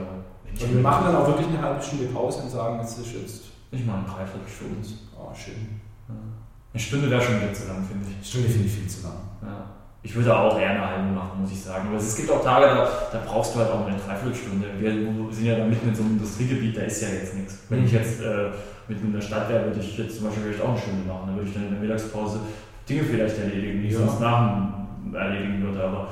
Und 0.66 0.74
wir 0.76 0.82
machen 0.82 1.06
dann 1.08 1.16
auch 1.18 1.28
wirklich 1.28 1.48
eine 1.48 1.62
halbe 1.62 1.82
Stunde 1.84 2.06
Pause 2.06 2.44
und 2.44 2.50
sagen, 2.52 2.80
es 2.82 2.98
ist 2.98 3.14
jetzt, 3.14 3.42
Ich 3.72 3.86
mache 3.86 3.98
eine 3.98 4.08
Dreiviertelstunde. 4.08 4.78
oh 5.20 5.34
schön. 5.36 5.80
Eine 6.74 6.82
Stunde 6.82 7.10
wäre 7.10 7.22
schon 7.22 7.42
wieder 7.42 7.54
zu 7.54 7.68
lang, 7.68 7.84
finde 7.88 8.06
ich. 8.10 8.28
Stunde 8.30 8.50
finde 8.50 8.68
ich 8.68 8.74
viel 8.74 8.88
zu 8.88 9.04
lang. 9.04 9.16
Ja. 9.42 9.75
Ich 10.06 10.14
würde 10.14 10.38
auch 10.38 10.60
eher 10.60 10.70
eine 10.70 10.88
halbe 10.88 11.10
machen, 11.12 11.42
muss 11.42 11.52
ich 11.52 11.60
sagen. 11.64 11.88
Aber 11.88 11.98
es 11.98 12.16
gibt 12.16 12.30
auch 12.30 12.44
Tage, 12.44 12.68
da, 12.68 12.88
da 13.12 13.20
brauchst 13.26 13.56
du 13.56 13.60
halt 13.60 13.72
auch 13.72 13.88
eine 13.88 13.98
Dreiviertelstunde. 13.98 14.68
Wir 14.78 14.92
sind 15.34 15.46
ja 15.46 15.56
da 15.58 15.66
mitten 15.66 15.90
in 15.90 15.96
so 15.96 16.04
einem 16.04 16.12
Industriegebiet, 16.14 16.78
da 16.78 16.82
ist 16.82 17.02
ja 17.02 17.08
jetzt 17.10 17.34
nichts. 17.34 17.58
Wenn 17.70 17.84
ich 17.86 17.92
jetzt 17.92 18.22
äh, 18.22 18.52
mitten 18.88 19.08
in 19.08 19.14
der 19.14 19.22
Stadt 19.22 19.50
wäre, 19.50 19.66
würde 19.66 19.80
ich 19.80 19.98
jetzt 19.98 20.18
zum 20.18 20.28
Beispiel 20.28 20.44
vielleicht 20.44 20.62
auch 20.62 20.70
eine 20.70 20.78
Stunde 20.78 21.08
machen. 21.08 21.24
Dann 21.26 21.36
würde 21.38 21.48
ich 21.50 21.56
dann 21.56 21.64
in 21.66 21.72
der 21.72 21.80
Mittagspause 21.82 22.40
Dinge 22.88 23.04
vielleicht 23.04 23.40
erledigen, 23.40 23.82
die 23.82 23.88
ich 23.88 23.94
Ja. 23.94 24.00
sonst 24.02 24.20
nach 24.20 24.38
dem 25.02 25.16
erledigen 25.16 25.64
würde. 25.64 25.84
Aber 25.84 26.08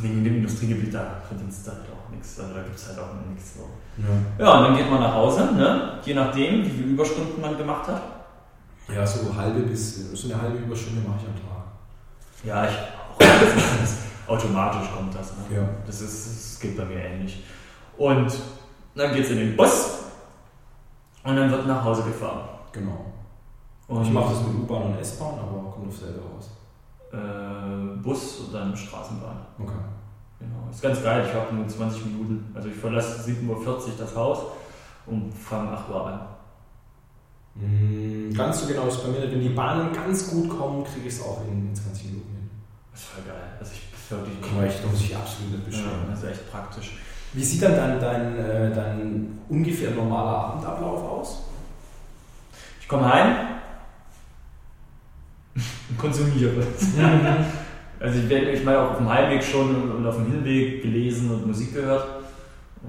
wegen 0.00 0.24
dem 0.24 0.36
Industriegebiet, 0.36 0.94
da 0.94 1.20
verdienst 1.28 1.66
du 1.66 1.70
halt 1.72 1.82
auch 1.92 2.10
nichts. 2.10 2.40
Also 2.40 2.54
da 2.54 2.62
gibt 2.62 2.76
es 2.76 2.88
halt 2.88 2.98
auch 2.98 3.12
nichts. 3.28 3.56
So. 3.56 3.68
Ja. 4.00 4.42
Ja, 4.46 4.58
und 4.58 4.64
dann 4.64 4.76
geht 4.78 4.90
man 4.90 5.00
nach 5.00 5.12
Hause, 5.12 5.52
ne? 5.54 5.98
je 6.02 6.14
nachdem, 6.14 6.64
wie 6.64 6.70
viele 6.70 6.88
Überstunden 6.96 7.42
man 7.42 7.58
gemacht 7.58 7.86
hat. 7.88 8.00
Ja, 8.88 9.06
so 9.06 9.36
halbe 9.36 9.60
bis, 9.68 10.10
so 10.16 10.32
eine 10.32 10.40
halbe 10.40 10.56
Überstunde 10.64 11.02
mache 11.06 11.18
ich 11.20 11.28
am 11.28 11.34
Tag. 11.34 11.64
Ja, 12.42 12.64
ich 12.64 12.97
automatisch 14.26 14.88
kommt 14.96 15.14
das. 15.14 15.32
Ne? 15.32 15.56
Ja. 15.56 15.68
Das, 15.86 16.00
ist, 16.00 16.26
das 16.54 16.60
geht 16.60 16.76
bei 16.76 16.84
mir 16.84 16.96
ähnlich. 17.04 17.44
Und 17.96 18.32
dann 18.94 19.14
geht 19.14 19.24
es 19.24 19.30
in 19.30 19.38
den 19.38 19.56
Bus 19.56 19.98
und 21.24 21.36
dann 21.36 21.50
wird 21.50 21.66
nach 21.66 21.84
Hause 21.84 22.02
gefahren. 22.02 22.48
Genau. 22.72 23.04
Und 23.88 24.02
Ich 24.04 24.10
mache 24.10 24.34
das 24.34 24.42
mit 24.42 24.54
U-Bahn 24.62 24.82
und 24.92 24.98
S-Bahn, 25.00 25.34
aber 25.38 25.70
kommt 25.70 25.88
auf 25.88 25.96
selber 25.96 26.20
raus. 26.34 26.50
äh, 27.12 27.96
Bus 28.02 28.40
und 28.40 28.52
dann 28.54 28.76
Straßenbahn. 28.76 29.38
Okay. 29.58 29.72
Genau. 30.40 30.68
Ist 30.70 30.82
ganz 30.82 31.02
geil, 31.02 31.24
ich 31.26 31.34
habe 31.34 31.54
nur 31.54 31.66
20 31.66 32.04
Minuten. 32.06 32.52
Also 32.54 32.68
ich 32.68 32.74
verlasse 32.76 33.28
7.40 33.30 33.46
Uhr 33.48 33.82
das 33.98 34.14
Haus 34.14 34.38
und 35.06 35.32
fange 35.34 35.70
8 35.70 35.88
Uhr 35.90 36.06
an. 36.06 36.20
Mm, 37.54 38.32
Ganz 38.34 38.60
so 38.60 38.68
genau 38.68 38.86
ist 38.86 39.02
bei 39.02 39.08
mir, 39.08 39.22
wenn 39.32 39.40
die 39.40 39.48
Bahnen 39.48 39.92
ganz 39.92 40.30
gut 40.30 40.48
kommen, 40.50 40.84
kriege 40.84 41.08
ich 41.08 41.14
es 41.14 41.22
auch 41.22 41.40
in 41.48 41.74
20 41.74 42.04
Minuten. 42.06 42.37
Das 42.98 43.06
ist 43.06 43.10
voll 43.14 43.24
geil. 43.32 43.46
Also 43.60 43.72
ich 43.74 44.10
wirklich 44.10 44.40
Kann 44.40 44.56
man 44.56 44.66
echt, 44.66 44.90
muss 44.90 45.00
ich 45.02 45.14
absolut 45.16 45.52
nicht 45.52 45.78
ja, 45.78 45.84
beschreiben. 45.84 46.06
das 46.10 46.22
ist 46.22 46.30
echt 46.30 46.50
praktisch. 46.50 46.92
Wie 47.32 47.44
sieht 47.44 47.62
dann 47.62 47.76
dein, 47.76 48.00
dein, 48.00 48.38
äh, 48.38 48.74
dein 48.74 49.38
ungefähr 49.48 49.90
normaler 49.92 50.36
Abendablauf 50.36 51.04
aus? 51.04 51.42
Ich 52.80 52.88
komme 52.88 53.12
heim 53.12 53.36
und 55.90 55.98
konsumiere. 55.98 56.54
Also 58.00 58.20
ich 58.20 58.28
werde 58.28 58.52
ich 58.52 58.64
meine 58.64 58.78
auch 58.78 58.90
auf 58.92 58.98
dem 58.98 59.08
Heimweg 59.08 59.42
schon 59.42 59.90
und 59.90 60.06
auf 60.06 60.14
dem 60.14 60.26
Hinweg 60.30 60.82
gelesen 60.82 61.32
und 61.32 61.48
Musik 61.48 61.74
gehört 61.74 62.06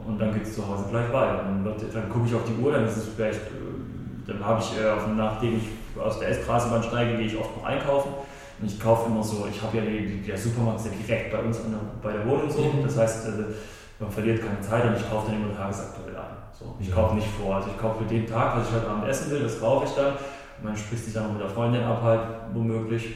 und 0.05 0.19
dann 0.19 0.31
geht 0.35 0.43
es 0.43 0.53
zu 0.53 0.67
Hause 0.67 0.85
gleich 0.87 1.11
weiter. 1.11 1.37
Dann, 1.37 1.63
dann 1.65 2.09
gucke 2.11 2.27
ich 2.27 2.35
auf 2.35 2.43
die 2.43 2.53
Uhr, 2.61 2.71
dann 2.71 2.85
ist 2.85 2.95
es 2.95 3.07
vielleicht, 3.15 3.39
äh, 3.39 4.27
dann 4.27 4.45
habe 4.45 4.61
ich, 4.61 4.79
äh, 4.79 5.13
nachdem 5.17 5.57
ich 5.57 5.99
aus 5.99 6.19
der 6.19 6.29
S-Straßenbahn 6.29 6.83
steige, 6.83 7.17
gehe 7.17 7.25
ich 7.25 7.35
oft 7.35 7.57
noch 7.57 7.63
einkaufen. 7.63 8.11
Und 8.61 8.67
ich 8.67 8.79
kaufe 8.79 9.09
immer 9.09 9.23
so, 9.23 9.47
ich 9.49 9.61
habe 9.61 9.77
ja 9.77 9.83
die, 9.83 10.21
der 10.21 10.37
Supermarkt 10.37 10.81
ist 10.81 10.87
ja 10.87 10.91
direkt 11.07 11.31
bei 11.31 11.39
uns 11.39 11.57
an 11.63 11.71
der, 11.71 11.79
bei 12.01 12.17
der 12.17 12.27
Wohnung 12.27 12.49
so. 12.49 12.61
Mhm. 12.63 12.83
Das 12.83 12.97
heißt, 12.97 13.27
äh, 13.27 13.31
man 13.99 14.11
verliert 14.11 14.41
keine 14.41 14.59
Zeit 14.61 14.85
und 14.85 14.95
ich 14.97 15.09
kaufe 15.09 15.31
dann 15.31 15.41
immer 15.41 15.55
tagesaktuell 15.55 16.15
ein. 16.15 16.37
So, 16.57 16.75
ich 16.79 16.89
Ja. 16.89 16.95
kaufe 16.95 17.15
nicht 17.15 17.27
vor. 17.27 17.55
Also 17.55 17.69
ich 17.69 17.77
kaufe 17.77 18.03
für 18.03 18.09
den 18.09 18.25
Tag, 18.27 18.57
was 18.57 18.67
ich 18.69 18.75
heute 18.75 18.89
Abend 18.89 19.07
essen 19.07 19.31
will, 19.31 19.43
das 19.43 19.59
kaufe 19.59 19.85
ich 19.85 19.91
dann. 19.91 20.13
Man 20.61 20.75
spricht 20.75 21.05
sich 21.05 21.13
dann 21.13 21.23
noch 21.27 21.33
mit 21.33 21.41
der 21.41 21.49
Freundin 21.49 21.83
ab, 21.83 22.01
halt, 22.03 22.21
womöglich. 22.53 23.15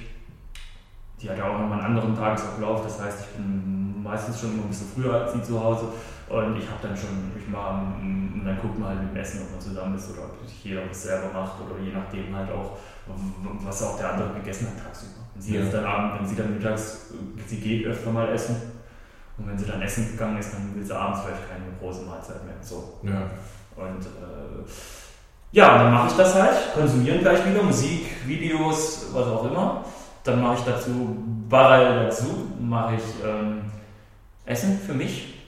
Die 1.21 1.29
hat 1.29 1.37
ja 1.37 1.45
auch 1.45 1.59
nochmal 1.59 1.79
einen 1.79 1.95
anderen 1.97 2.15
Tagesablauf, 2.15 2.83
das 2.83 3.01
heißt, 3.01 3.19
ich 3.21 3.37
bin 3.37 4.01
meistens 4.03 4.39
schon 4.41 4.53
immer 4.53 4.63
ein 4.63 4.69
bisschen 4.69 4.87
früher 4.93 5.13
als 5.13 5.33
sie 5.33 5.41
zu 5.41 5.61
Hause 5.61 5.85
und 6.27 6.57
ich 6.57 6.67
habe 6.69 6.79
dann 6.81 6.95
schon, 6.97 7.31
ich 7.37 7.47
mache, 7.47 7.79
und 8.01 8.43
dann 8.43 8.57
guckt 8.59 8.77
man 8.77 8.89
halt 8.89 9.01
mit 9.03 9.11
dem 9.11 9.17
Essen, 9.21 9.41
ob 9.43 9.51
man 9.51 9.61
zusammen 9.61 9.95
ist 9.95 10.11
oder 10.11 10.23
ob 10.25 10.45
sich 10.47 10.65
jeder 10.65 10.81
was 10.89 11.03
selber 11.03 11.31
macht 11.33 11.53
oder 11.61 11.79
je 11.81 11.93
nachdem 11.93 12.35
halt 12.35 12.49
auch, 12.51 12.77
was 13.63 13.83
auch 13.83 13.97
der 13.97 14.13
andere 14.13 14.33
gegessen 14.39 14.67
hat 14.67 14.83
tagsüber. 14.85 15.22
Wenn 15.33 15.41
sie 15.41 15.55
Ja. 15.55 15.61
jetzt 15.61 15.73
dann 15.73 15.85
abends, 15.85 16.19
wenn 16.19 16.27
sie 16.29 16.35
dann 16.35 16.53
mittags, 16.53 17.07
sie 17.47 17.59
geht 17.59 17.85
öfter 17.85 18.11
mal 18.11 18.29
essen 18.29 18.55
und 19.37 19.47
wenn 19.47 19.57
sie 19.57 19.65
dann 19.65 19.81
essen 19.81 20.11
gegangen 20.11 20.37
ist, 20.37 20.53
dann 20.53 20.75
will 20.75 20.83
sie 20.83 20.95
abends 20.95 21.21
vielleicht 21.21 21.49
keine 21.49 21.65
große 21.79 22.03
Mahlzeit 22.03 22.43
mehr. 22.45 22.55
So. 22.61 22.99
Ja. 23.03 23.29
Und 23.75 24.05
äh, 24.05 24.63
ja, 25.51 25.77
dann 25.83 25.93
mache 25.93 26.07
ich 26.09 26.13
das 26.17 26.33
halt, 26.35 26.73
konsumieren 26.73 27.19
gleich 27.19 27.45
wieder, 27.45 27.63
Musik, 27.63 28.05
Videos, 28.27 29.07
was 29.13 29.25
auch 29.27 29.45
immer. 29.49 29.83
Dann 30.23 30.41
mache 30.41 30.55
ich 30.59 30.63
dazu, 30.63 31.17
parallel 31.49 32.05
dazu, 32.05 32.51
mache 32.59 32.95
ich 32.95 33.03
ähm, 33.25 33.61
Essen 34.45 34.79
für 34.79 34.93
mich, 34.93 35.41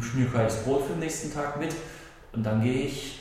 schmier 0.00 0.30
kaltes 0.30 0.62
Brot 0.64 0.84
für 0.86 0.92
den 0.92 1.00
nächsten 1.00 1.32
Tag 1.32 1.58
mit 1.58 1.74
und 2.32 2.42
dann 2.44 2.62
gehe 2.62 2.86
ich, 2.86 3.20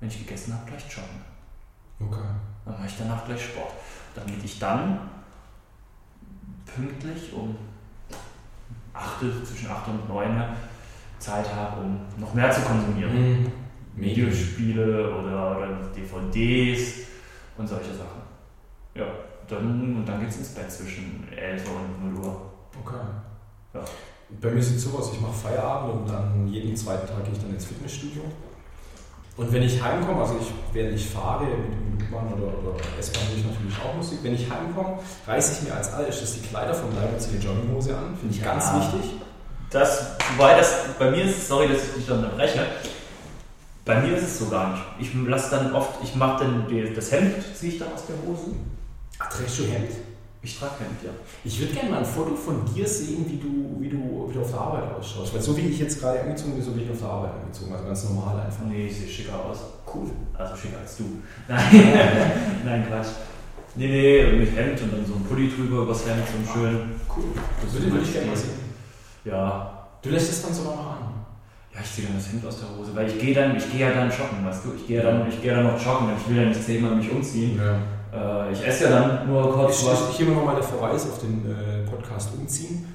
wenn 0.00 0.08
ich 0.08 0.18
gegessen 0.18 0.54
habe, 0.54 0.66
gleich 0.70 0.84
joggen. 0.90 1.22
Okay. 2.00 2.28
Dann 2.64 2.74
mache 2.74 2.86
ich 2.86 2.94
danach 2.98 3.24
gleich 3.24 3.42
Sport. 3.44 3.72
Damit 4.16 4.42
ich 4.42 4.58
dann 4.58 4.98
pünktlich 6.74 7.32
um 7.32 7.56
8, 8.92 9.20
zwischen 9.46 9.70
8 9.70 9.88
und 9.88 10.08
9 10.08 10.44
Zeit 11.18 11.54
habe, 11.54 11.82
um 11.82 12.00
noch 12.18 12.34
mehr 12.34 12.50
zu 12.50 12.60
konsumieren. 12.62 13.42
Mhm. 13.42 13.52
Videospiele 13.96 15.14
oder, 15.16 15.56
oder 15.56 15.68
DVDs 15.96 17.06
und 17.56 17.66
solche 17.66 17.94
Sachen. 17.94 18.22
Ja, 18.94 19.06
dann, 19.48 19.96
und 19.96 20.04
dann 20.06 20.20
geht 20.20 20.30
es 20.30 20.36
ins 20.36 20.48
Bett 20.54 20.70
zwischen 20.70 21.26
11 21.34 21.64
und 21.70 22.14
0 22.14 22.24
Uhr. 22.24 22.52
Okay. 22.82 22.96
Ja. 23.74 23.80
Bei 24.40 24.50
mir 24.50 24.62
sieht 24.62 24.76
es 24.76 24.84
so 24.84 24.98
aus, 24.98 25.12
ich 25.12 25.20
mache 25.20 25.32
Feierabend 25.32 26.02
und 26.02 26.10
dann 26.10 26.46
jeden 26.48 26.76
zweiten 26.76 27.06
Tag 27.06 27.24
gehe 27.24 27.32
ich 27.32 27.40
dann 27.40 27.54
ins 27.54 27.64
Fitnessstudio. 27.64 28.22
Und 29.36 29.52
wenn 29.52 29.62
ich 29.62 29.82
heimkomme, 29.82 30.20
also 30.20 30.36
ich, 30.40 30.52
während 30.72 30.94
ich 30.94 31.06
fahre 31.06 31.44
mit 31.44 31.85
U-Bahn 32.10 32.32
oder, 32.32 32.46
oder 32.58 32.76
S-Bahn, 32.98 33.22
höre 33.28 33.38
ich 33.38 33.44
natürlich 33.46 33.76
auch 33.84 33.94
Musik. 33.94 34.18
Wenn 34.22 34.34
ich 34.34 34.50
heimkomme, 34.50 34.98
reiße 35.26 35.52
ich 35.62 35.68
mir 35.68 35.74
als 35.76 35.92
allererstes 35.92 36.34
die 36.40 36.46
Kleider 36.48 36.74
vom 36.74 36.94
Leib 36.94 37.12
und 37.12 37.20
ziehe 37.20 37.38
die 37.38 37.46
Jogginghose 37.46 37.96
an. 37.96 38.16
Finde 38.18 38.34
ich 38.34 38.40
Ja. 38.40 38.52
ganz 38.54 38.64
wichtig. 38.74 39.10
Das, 39.70 40.06
wobei 40.36 40.56
das, 40.56 40.72
bei 40.98 41.10
mir 41.10 41.24
ist 41.24 41.48
sorry, 41.48 41.68
dass 41.68 41.82
ich 41.82 41.94
dich 42.04 42.10
unterbreche, 42.10 42.64
bei 43.84 44.00
mir 44.00 44.16
ist 44.16 44.24
es 44.24 44.38
so 44.38 44.48
gar 44.48 44.70
nicht. 44.70 44.82
Ich 45.00 45.28
lasse 45.28 45.50
dann 45.50 45.74
oft, 45.74 45.90
ich 46.02 46.14
mache 46.14 46.44
dann 46.44 46.66
das 46.94 47.12
Hemd, 47.12 47.34
ziehe 47.54 47.72
ich 47.72 47.78
dann 47.78 47.92
aus 47.92 48.02
der 48.06 48.16
Hose. 48.26 48.52
Ach, 49.18 49.28
trägst 49.28 49.58
du 49.58 49.64
Hemd? 49.64 49.90
Ich 50.46 50.60
trage 50.60 50.78
Hemd, 50.78 51.02
ja. 51.02 51.10
Ich 51.42 51.58
würde 51.58 51.74
gerne 51.74 51.90
mal 51.90 51.98
ein 51.98 52.04
Foto 52.04 52.36
von 52.36 52.64
dir 52.72 52.86
sehen, 52.86 53.26
wie 53.28 53.36
du, 53.36 53.80
wie, 53.80 53.88
du, 53.88 54.28
wie 54.30 54.32
du 54.32 54.40
auf 54.40 54.50
der 54.50 54.60
Arbeit 54.60 54.84
ausschaust. 54.94 55.34
Weil 55.34 55.42
so 55.42 55.56
wie 55.56 55.62
ich 55.62 55.80
jetzt 55.80 56.00
gerade 56.00 56.20
angezogen 56.20 56.54
bin, 56.54 56.62
so 56.62 56.70
bin 56.70 56.84
ich 56.84 56.90
auf 56.90 57.00
der 57.00 57.08
Arbeit 57.08 57.32
angezogen. 57.42 57.72
Also 57.72 57.84
ganz 57.84 58.04
normal 58.04 58.38
einfach. 58.38 58.64
Nee, 58.64 58.86
ich 58.86 58.96
sehe 58.96 59.08
schicker 59.08 59.44
aus. 59.44 59.58
Cool. 59.92 60.08
Also 60.38 60.54
schicker 60.54 60.78
als 60.78 60.98
du. 60.98 61.04
Nein, 61.48 61.82
Nein 62.64 62.86
Quatsch. 62.86 63.08
Nee, 63.74 63.88
nee, 63.88 64.38
mit 64.38 64.56
Hemd 64.56 64.80
und 64.82 64.92
dann 64.92 65.04
so 65.04 65.14
ein 65.14 65.24
Pulli 65.24 65.50
drüber 65.50 65.82
übers 65.82 66.06
Hemd, 66.06 66.22
so 66.24 66.38
ein 66.38 66.48
schön. 66.54 66.76
Cool. 67.14 67.24
Das 67.60 67.72
würde, 67.72 67.90
würde 67.90 68.04
ich 68.04 68.12
gerne 68.12 68.28
mal 68.28 68.36
sehen. 68.36 68.50
Ja, 69.24 69.76
Du 70.02 70.10
lässt 70.10 70.30
es 70.30 70.42
dann 70.42 70.54
sogar 70.54 70.76
noch 70.76 70.90
an. 70.92 70.98
Ja, 71.74 71.80
ich 71.82 71.92
ziehe 71.92 72.06
dann 72.06 72.16
das 72.16 72.30
Hemd 72.30 72.46
aus 72.46 72.60
der 72.60 72.68
Hose, 72.68 72.94
weil 72.94 73.08
ich 73.08 73.18
gehe 73.18 73.34
dann, 73.34 73.56
ich 73.56 73.68
gehe 73.72 73.80
ja 73.80 73.92
dann 73.92 74.08
joggen, 74.08 74.46
weißt 74.46 74.64
du? 74.64 74.74
Ich 74.76 74.86
gehe 74.86 75.02
ja 75.02 75.10
dann, 75.10 75.28
ich 75.28 75.42
gehe 75.42 75.50
ja 75.50 75.56
dann 75.60 75.72
noch 75.72 75.84
joggen, 75.84 76.10
ich 76.16 76.28
will 76.28 76.36
ja 76.36 76.48
nicht 76.48 76.62
zehnmal 76.62 76.94
mich 76.94 77.10
umziehen. 77.10 77.58
Ja. 77.58 77.95
Äh, 78.16 78.52
ich 78.52 78.66
esse 78.66 78.84
ja 78.84 78.90
dann 78.90 79.28
nur 79.28 79.52
kurz 79.52 79.82
Ich, 79.82 79.86
was. 79.86 80.10
ich, 80.10 80.16
hier 80.16 80.26
nochmal 80.26 80.54
der 80.54 80.64
Verweis 80.64 81.04
auf 81.04 81.20
den 81.20 81.44
äh, 81.44 81.88
Podcast 81.88 82.30
Umziehen. 82.38 82.94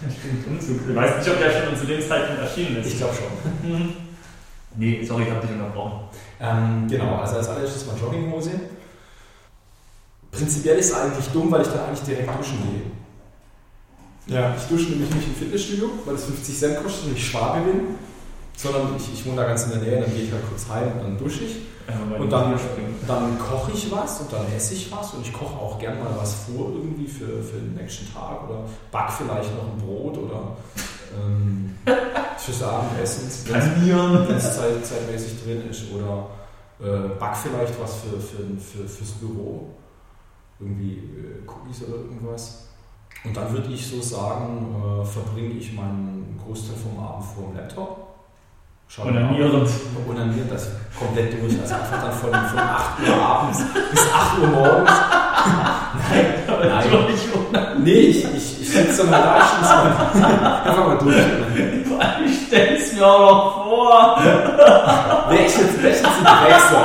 Ich 0.00 0.94
weiß 0.94 1.18
nicht, 1.18 1.30
ob 1.34 1.38
der 1.40 1.50
schon 1.50 1.76
zu 1.76 1.86
dem 1.86 2.00
Zeitpunkt 2.00 2.40
erschienen 2.40 2.76
ist. 2.76 2.86
Ich 2.92 2.98
glaube 2.98 3.14
schon. 3.14 3.94
nee, 4.76 5.04
sorry, 5.04 5.24
ich 5.24 5.30
habe 5.30 5.44
dich 5.44 5.56
unterbrochen. 5.56 6.04
Ähm, 6.40 6.86
genau, 6.88 7.16
also 7.16 7.36
als 7.36 7.48
allererstes 7.48 7.86
mal 7.86 7.96
Jogginghose. 7.96 8.50
Prinzipiell 10.30 10.78
ist 10.78 10.90
es 10.90 10.94
eigentlich 10.94 11.26
dumm, 11.28 11.50
weil 11.50 11.62
ich 11.62 11.68
dann 11.68 11.80
eigentlich 11.86 12.02
direkt 12.02 12.38
duschen 12.38 12.58
gehe. 12.62 14.34
Ja, 14.34 14.54
ich 14.56 14.62
dusche 14.64 14.90
nämlich 14.90 15.12
nicht 15.12 15.26
im 15.26 15.34
Fitnessstudio, 15.34 15.90
weil 16.04 16.14
es 16.14 16.24
50 16.24 16.58
Cent 16.58 16.82
kostet 16.82 17.06
und 17.06 17.16
ich 17.16 17.26
Schwabe 17.28 17.60
bin, 17.60 17.80
sondern 18.56 18.96
ich, 18.96 19.12
ich 19.12 19.26
wohne 19.26 19.36
da 19.36 19.44
ganz 19.48 19.64
in 19.64 19.70
der 19.70 19.80
Nähe, 19.80 20.00
dann 20.00 20.14
gehe 20.14 20.24
ich 20.24 20.32
halt 20.32 20.48
kurz 20.48 20.68
heim 20.68 20.92
und 20.92 21.02
dann 21.02 21.18
dusche 21.18 21.44
ich. 21.44 21.56
Und 22.18 22.30
dann, 22.30 22.54
dann 23.06 23.38
koche 23.38 23.72
ich 23.72 23.90
was 23.90 24.20
und 24.20 24.32
dann 24.32 24.46
esse 24.56 24.74
ich 24.74 24.90
was 24.92 25.14
und 25.14 25.26
ich 25.26 25.32
koche 25.32 25.58
auch 25.58 25.78
gern 25.78 25.98
mal 25.98 26.14
was 26.16 26.34
vor 26.44 26.70
irgendwie 26.70 27.06
für, 27.06 27.42
für 27.42 27.56
den 27.56 27.74
nächsten 27.74 28.12
Tag 28.12 28.48
oder 28.48 28.64
back 28.90 29.10
vielleicht 29.12 29.50
noch 29.56 29.72
ein 29.72 29.78
Brot 29.78 30.16
oder 30.18 30.56
ähm, 31.18 31.74
fürs 32.38 32.62
Abendessen, 32.62 33.28
wenn 34.28 34.36
es 34.36 34.56
zeit, 34.56 34.84
zeitmäßig 34.84 35.42
drin 35.42 35.68
ist 35.68 35.84
oder 35.92 36.26
äh, 36.80 37.08
back 37.18 37.36
vielleicht 37.36 37.80
was 37.80 37.96
für, 37.96 38.20
für, 38.20 38.44
für, 38.58 38.88
fürs 38.88 39.10
Büro, 39.12 39.70
irgendwie 40.58 40.98
äh, 40.98 41.46
Cookies 41.46 41.82
oder 41.84 41.96
irgendwas. 41.96 42.68
Und 43.24 43.36
dann 43.36 43.52
würde 43.52 43.72
ich 43.72 43.86
so 43.86 44.00
sagen, 44.00 44.74
äh, 44.74 45.04
verbringe 45.04 45.54
ich 45.54 45.72
meinen 45.72 46.40
Großteil 46.44 46.76
vom 46.76 46.98
Abend 47.02 47.24
vor 47.24 47.48
dem 47.48 47.56
Laptop. 47.56 48.08
Mir 48.98 49.06
Onanierend. 49.06 49.68
onaniert 50.08 50.52
das 50.52 50.68
komplett 50.98 51.32
durch. 51.40 51.58
Also 51.62 51.74
einfach 51.74 52.02
dann 52.02 52.12
von, 52.12 52.30
von 52.30 52.58
8 52.58 53.08
Uhr 53.08 53.26
abends 53.26 53.58
bis 53.90 54.00
8 54.12 54.38
Uhr 54.42 54.46
morgens. 54.48 54.90
Nein, 56.10 56.24
nein. 56.58 57.82
Nee, 57.82 57.92
ich, 57.92 58.24
ich, 58.36 58.60
ich 58.60 58.70
sitze 58.70 59.10
halt 59.10 59.24
da, 59.24 59.38
ich 59.38 59.44
schließe 59.44 59.74
mal 60.20 60.62
einfach 60.64 60.86
mal 60.86 60.98
durch. 60.98 61.16
Ich 62.26 62.46
stell's 62.46 62.92
mir 62.92 63.06
auch 63.06 63.20
noch 63.20 63.64
vor. 63.64 64.22
Jetzt 65.32 65.58
ein 65.58 65.68
Drecksau? 65.82 66.76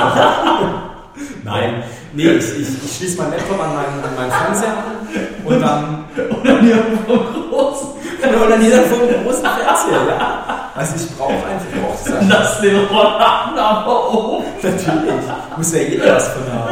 Nein, 1.44 1.82
nee, 2.14 2.22
ich, 2.30 2.58
ich, 2.58 2.84
ich 2.84 2.96
schließe 2.96 3.18
meinen 3.18 3.32
Laptop 3.32 3.60
an 3.62 3.74
meinen, 3.74 4.02
an 4.04 4.14
meinen 4.16 4.30
Fernseher 4.32 4.70
an 4.70 5.44
und 5.44 5.60
dann 5.60 6.04
Onanieren 6.30 6.98
vom 7.06 7.18
Großen. 7.50 7.88
und 7.88 8.50
dann 8.50 8.62
jeder 8.62 8.82
vor 8.82 9.06
dem 9.06 9.24
großen 9.24 9.42
Fernseher, 9.42 10.08
ja. 10.08 10.70
Also 10.74 10.94
ich 10.96 11.16
brauche 11.16 11.32
einfach, 11.32 11.66
einfach. 12.06 12.28
Lass 12.28 12.60
den 12.60 12.76
Rollladen 12.86 13.58
aber 13.58 13.86
auf. 14.08 14.44
Natürlich. 14.62 15.24
Muss 15.56 15.72
ja 15.74 15.80
jeder 15.80 16.16
was 16.16 16.28
von 16.28 16.42
haben. 16.52 16.68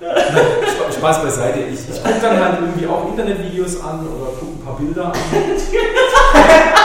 Nein, 0.00 0.16
Sp- 0.68 0.92
Spaß 0.98 1.22
beiseite. 1.22 1.60
Ich, 1.60 1.80
ich 1.88 2.02
gucke 2.02 2.20
dann 2.20 2.38
halt 2.42 2.54
irgendwie 2.60 2.86
auch 2.86 3.06
Internetvideos 3.08 3.80
an 3.82 4.00
oder 4.06 4.30
gucke 4.38 4.52
ein 4.52 4.64
paar 4.64 4.76
Bilder 4.78 5.06
an. 5.06 5.12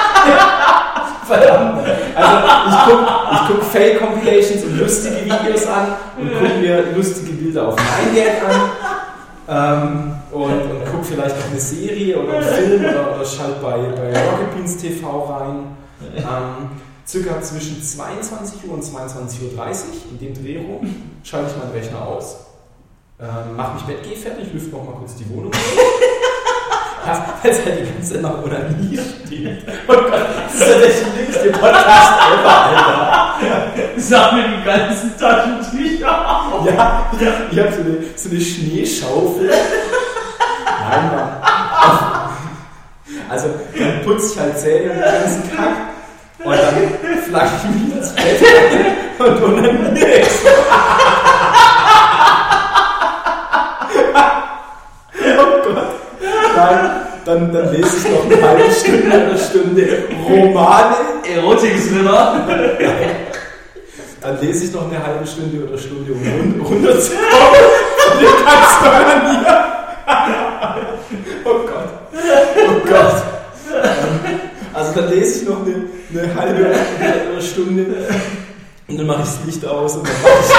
Verdammt. 1.25 1.87
Also 2.15 2.37
ich 2.69 2.83
gucke 2.85 3.05
ich 3.31 3.39
guck 3.47 3.63
Fail-Compilations 3.63 4.63
und 4.63 4.77
lustige 4.79 5.25
Videos 5.25 5.65
an 5.67 5.87
und 6.17 6.31
gucke 6.33 6.53
mir 6.59 6.83
lustige 6.95 7.31
Bilder 7.31 7.67
auf 7.69 7.75
MyGag 7.75 8.41
an. 8.49 8.61
Ähm, 9.49 10.15
und 10.31 10.43
und 10.51 10.85
gucke 10.91 11.03
vielleicht 11.03 11.37
noch 11.37 11.49
eine 11.51 11.59
Serie 11.59 12.17
oder 12.17 12.33
einen 12.37 12.43
Film 12.43 12.85
oder, 12.85 13.15
oder 13.15 13.25
schalt 13.25 13.61
bei, 13.61 13.71
bei 13.71 14.07
Rocket 14.19 14.55
Beans 14.55 14.77
TV 14.77 15.23
rein. 15.25 15.77
Ähm, 16.17 16.69
circa 17.07 17.41
zwischen 17.41 17.81
22 17.83 18.65
Uhr 18.67 18.73
und 18.75 18.83
22.30 18.83 19.41
Uhr 19.41 19.51
in 20.11 20.19
dem 20.19 20.33
Dreh 20.33 20.57
rum 20.57 20.95
schalte 21.23 21.51
ich 21.51 21.57
meinen 21.57 21.71
Rechner 21.71 22.01
aus, 22.05 22.37
ähm, 23.19 23.55
mache 23.55 23.75
mich 23.75 23.83
Bett, 23.83 24.03
gehe 24.03 24.15
fertig, 24.15 24.53
lüfte 24.53 24.71
noch 24.71 24.83
mal 24.85 24.93
kurz 24.93 25.15
die 25.15 25.29
Wohnung. 25.29 25.51
Ja, 27.05 27.35
Weil 27.41 27.51
es 27.51 27.65
halt 27.65 27.79
die 27.81 27.91
ganze 27.93 28.13
Zeit 28.13 28.21
nach 28.21 28.41
Onanie 28.41 28.97
steht. 28.97 29.65
Oh 29.89 29.93
Gott, 29.93 30.13
das 30.13 30.53
ist 30.53 30.61
ja 30.61 30.77
der 30.77 30.89
schlimmste 30.89 31.51
Podcast 31.51 32.13
ever, 32.31 32.65
Alter. 32.65 33.33
Sammel 33.97 34.43
die 34.57 34.63
ganzen 34.63 35.17
Taschentücher 35.17 36.53
auf. 36.53 36.65
Ja, 36.65 37.11
ich 37.51 37.59
habe 37.59 37.73
so 37.73 37.81
eine, 37.81 37.97
so 38.15 38.29
eine 38.29 38.39
Schneeschaufel. 38.39 39.49
Nein, 39.49 41.11
Mann. 41.13 41.43
Also 43.29 43.47
dann 43.77 44.01
putze 44.05 44.33
ich 44.33 44.39
halt 44.39 44.57
Zähne 44.59 44.91
und 44.91 44.95
den 44.95 45.03
ganzen 45.03 45.55
Kack 45.55 45.75
und 46.45 46.53
dann 46.53 47.21
flache 47.29 47.51
ich 47.57 47.63
mich 47.75 47.97
ins 47.97 48.09
Bett 48.13 48.41
und 49.19 49.43
onaniere 49.43 50.17
ich 50.21 50.27
so. 50.31 50.49
Oh 55.37 55.61
Gott. 55.73 55.87
Nein, 56.55 56.79
dann, 57.25 57.53
dann 57.53 57.71
lese 57.71 57.97
ich 57.97 58.11
noch 58.11 58.25
eine 58.25 58.41
halbe 58.47 58.71
Stunde, 58.71 59.11
eine 59.13 59.37
Stunde 59.37 60.03
Romane. 60.27 60.95
Erotik-Thriller. 61.35 62.47
Dann 64.21 64.41
lese 64.41 64.65
ich 64.65 64.73
noch 64.73 64.89
eine 64.91 65.05
halbe 65.05 65.25
Stunde 65.25 65.65
oder 65.67 65.77
Stunde, 65.77 66.11
um 66.13 66.19
run- 66.21 66.61
runterzukommen. 66.61 67.63
Und 68.13 68.21
den 68.21 68.29
kannst 68.45 68.81
du 68.81 68.85
onanieren. 68.89 69.63
Oh 71.45 71.59
Gott. 71.65 71.89
Oh 72.67 72.87
Gott. 72.87 73.23
Also 74.73 74.91
dann 74.99 75.09
lese 75.09 75.41
ich 75.43 75.49
noch 75.49 75.61
eine, 75.65 75.75
eine 76.19 76.35
halbe 76.35 76.65
eine 76.65 77.41
Stunde 77.41 78.07
und 78.87 78.97
dann 78.97 79.07
mache 79.07 79.23
ich 79.23 79.29
das 79.29 79.39
Licht 79.45 79.65
aus 79.65 79.95
und 79.95 80.07
dann 80.07 80.21
mache 80.21 80.33
ich. 80.41 80.49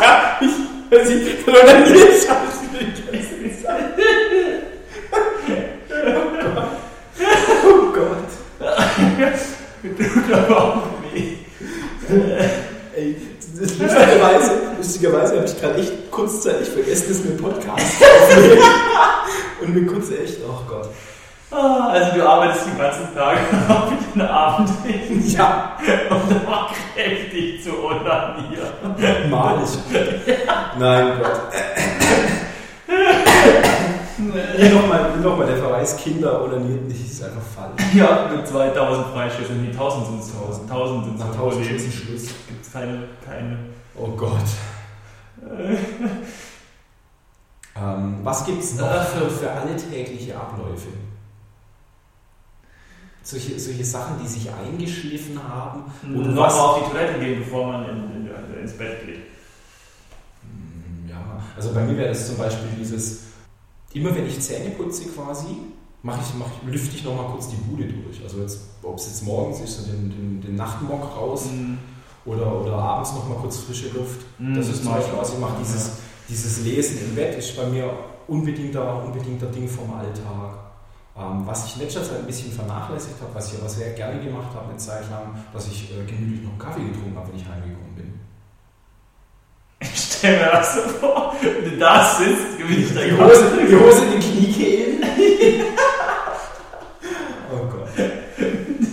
Ja, 0.00 0.38
ich, 0.40 0.50
wenn 0.90 1.06
sie, 1.06 1.36
dann 1.46 1.84
ich 1.84 2.30
alles 2.30 2.60
wieder 2.62 2.80
Oh 7.64 7.92
Gott. 7.92 8.30
Tut 9.96 10.34
aber 10.34 10.56
auch 10.62 10.82
weh. 11.12 11.36
Ey, 12.94 13.16
lustigerweise, 13.58 14.50
lustigerweise 14.76 15.36
habe 15.36 15.46
ich 15.46 15.60
gerade 15.60 15.80
echt 15.80 16.10
kurzzeitig 16.10 16.68
vergessen, 16.68 17.06
dass 17.08 17.24
wir 17.24 17.36
Podcast 17.36 18.02
aufnehmen. 18.02 18.62
Und 19.62 19.74
mir 19.74 19.86
kurz 19.86 20.10
echt, 20.10 20.38
oh 20.46 20.60
Gott. 20.68 20.90
Ah, 21.50 21.88
Also 21.90 22.16
du 22.16 22.28
arbeitest 22.28 22.66
den 22.66 22.78
ganzen 22.78 23.14
Tag 23.14 23.38
auf 23.68 23.84
den 24.14 24.22
Abend 24.22 24.68
hin, 24.84 25.22
Ja, 25.28 25.76
um 26.10 26.28
dann 26.28 26.66
kräftig 26.94 27.62
zu 27.62 27.70
onanieren. 27.84 29.30
mal 29.30 29.58
ich. 29.62 29.78
Nein, 30.78 31.12
Gott. 31.20 31.40
Hier 34.56 34.70
nochmal 34.74 35.10
noch 35.22 35.36
mal 35.36 35.46
der 35.46 35.58
Verweis, 35.58 35.96
Kinder 35.98 36.42
oder 36.42 36.56
nicht, 36.58 37.04
ist 37.12 37.22
einfach 37.22 37.42
falsch. 37.54 37.94
Ja, 37.94 38.28
mit 38.34 38.46
2000 38.46 39.06
Freischüssen, 39.08 39.62
nee, 39.62 39.70
1000 39.70 40.06
sind 40.06 40.20
es 40.20 40.32
1000. 40.34 40.70
1000 40.70 41.04
sind 41.04 41.14
es 41.14 41.20
Nach 41.20 41.36
tausend 41.36 41.66
Schüssen 41.66 41.92
Schluss. 41.92 42.22
Gibt 42.48 42.66
es 42.66 42.72
keine, 42.72 43.04
keine. 43.24 43.58
Oh 43.94 44.08
Gott. 44.08 44.40
Ähm, 47.78 48.20
was 48.22 48.46
gibt 48.46 48.62
es 48.62 48.74
noch 48.80 48.86
für, 49.04 49.28
für 49.28 49.50
alltägliche 49.50 50.34
Abläufe? 50.34 50.88
Solche, 53.26 53.58
solche 53.58 53.84
Sachen, 53.84 54.16
die 54.22 54.28
sich 54.28 54.48
eingeschliffen 54.52 55.36
haben, 55.42 55.82
wo 56.14 56.22
du 56.22 56.28
Nochmal 56.28 56.48
auf 56.52 56.78
die 56.84 56.90
Toilette 56.92 57.18
gehen, 57.18 57.40
bevor 57.40 57.66
man 57.66 57.82
in, 57.88 58.26
in, 58.28 58.60
ins 58.62 58.72
Bett 58.78 59.04
geht. 59.04 59.16
Hm, 60.42 61.08
Ja, 61.10 61.42
also 61.56 61.72
bei 61.72 61.82
mir 61.82 61.96
wäre 61.96 62.10
das 62.10 62.28
zum 62.28 62.36
Beispiel 62.38 62.68
dieses, 62.78 63.22
immer 63.92 64.14
wenn 64.14 64.26
ich 64.28 64.38
Zähne 64.40 64.70
putze 64.70 65.06
quasi, 65.08 65.56
mache 66.04 66.20
ich, 66.22 66.38
mach 66.38 66.46
ich, 66.46 66.72
lüfte 66.72 66.94
ich 66.94 67.04
nochmal 67.04 67.26
kurz 67.32 67.48
die 67.48 67.56
Bude 67.56 67.84
durch. 67.84 68.22
Also 68.22 68.40
jetzt, 68.42 68.60
ob 68.84 68.96
es 68.96 69.06
jetzt 69.06 69.24
morgens 69.24 69.58
ist, 69.60 69.78
so 69.80 69.90
den, 69.90 70.10
den, 70.10 70.40
den 70.40 70.54
Nachtmock 70.54 71.16
raus 71.16 71.46
Mhm. 71.50 71.78
oder, 72.26 72.60
oder 72.62 72.74
abends 72.74 73.12
nochmal 73.12 73.38
kurz 73.38 73.56
frische 73.58 73.88
Luft. 73.88 74.20
Mhm, 74.38 74.54
Das 74.54 74.68
ist 74.68 74.84
zum 74.84 74.92
Beispiel, 74.92 75.18
was 75.18 75.32
ich 75.32 75.38
mache. 75.40 75.56
Dieses, 75.60 75.90
dieses 76.28 76.60
Lesen 76.64 76.98
im 77.08 77.16
Bett 77.16 77.36
ist 77.36 77.56
bei 77.56 77.66
mir 77.66 77.90
unbedingter, 78.28 79.02
unbedingter 79.04 79.46
Ding 79.46 79.68
vom 79.68 79.92
Alltag. 79.94 80.65
Ähm, 81.18 81.46
was 81.46 81.64
ich 81.66 81.76
in 81.76 81.82
letzter 81.82 82.02
Zeit 82.02 82.18
ein 82.18 82.26
bisschen 82.26 82.52
vernachlässigt 82.52 83.16
habe, 83.22 83.34
was 83.34 83.50
ich 83.50 83.58
aber 83.58 83.70
sehr 83.70 83.90
gerne 83.94 84.22
gemacht 84.22 84.48
habe 84.54 84.68
eine 84.68 84.76
Zeit 84.76 85.08
lang, 85.10 85.34
dass 85.54 85.66
ich 85.66 85.90
äh, 85.90 86.04
gemütlich 86.04 86.42
noch 86.42 86.58
Kaffee 86.58 86.84
getrunken 86.84 87.16
habe, 87.16 87.28
wenn 87.28 87.40
ich 87.40 87.48
heimgekommen 87.48 87.94
bin. 87.96 88.20
Ich 89.80 89.96
stell 90.18 90.38
mir 90.38 90.50
das 90.52 90.74
so 90.74 90.80
vor, 91.00 91.34
wenn 91.40 91.70
du 91.70 91.78
da 91.78 92.04
sitzt, 92.04 92.58
gewinne 92.58 92.82
ich 92.82 92.88
Die 92.88 92.94
dein 92.94 93.18
Hose, 93.18 93.44
die 93.66 93.76
Hose 93.76 94.04
in 94.04 94.20
die 94.20 94.28
Kniekehlen. 94.28 95.04
oh 97.50 97.64
Gott. 97.64 97.88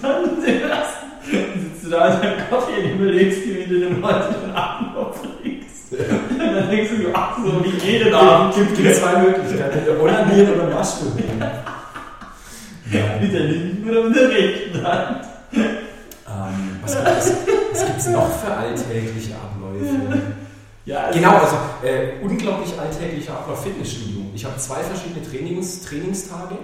Dann 0.01 0.41
sitzt 1.61 1.83
du 1.83 1.89
da 1.89 2.07
in 2.07 2.21
deinem 2.21 2.49
Kaffee 2.49 2.83
und 2.83 2.91
überlegst 3.01 3.43
dir, 3.43 3.55
wie 3.57 3.65
du 3.65 3.79
den 3.81 4.01
heutigen 4.01 4.51
Abend 4.55 4.95
noch 4.95 5.13
fliegst. 5.13 5.91
Und 5.91 6.39
dann 6.39 6.69
denkst 6.69 6.89
du, 6.89 7.09
ach 7.13 7.37
so, 7.37 7.65
wie 7.65 7.85
jeden 7.85 8.13
Abend. 8.13 8.55
Es 8.57 8.77
gibt 8.77 8.95
zwei 8.95 9.19
Möglichkeiten, 9.19 9.99
onanieren 9.99 10.53
oder 10.53 10.69
masturbieren. 10.73 11.32
Mit 13.23 13.33
der 13.33 13.43
linken 13.45 13.89
oder 13.89 14.03
mit 14.03 14.15
der 14.15 14.29
rechten 14.29 14.83
Hand. 14.83 15.25
Ähm, 15.53 16.79
was 16.81 17.85
gibt 17.85 17.97
es 17.97 18.07
noch 18.07 18.29
für 18.39 18.53
alltägliche 18.53 19.35
Abläufe? 19.35 20.21
Ja, 20.85 21.05
also 21.05 21.17
Genau, 21.17 21.37
also 21.37 21.55
äh, 21.81 22.21
unglaublich 22.21 22.77
alltäglicher 22.77 23.33
Ablauf 23.39 23.63
Fitnessstudio. 23.63 24.25
Ich 24.35 24.43
habe 24.43 24.57
zwei 24.57 24.83
verschiedene 24.83 25.25
Trainings, 25.25 25.81
Trainingstage. 25.83 26.55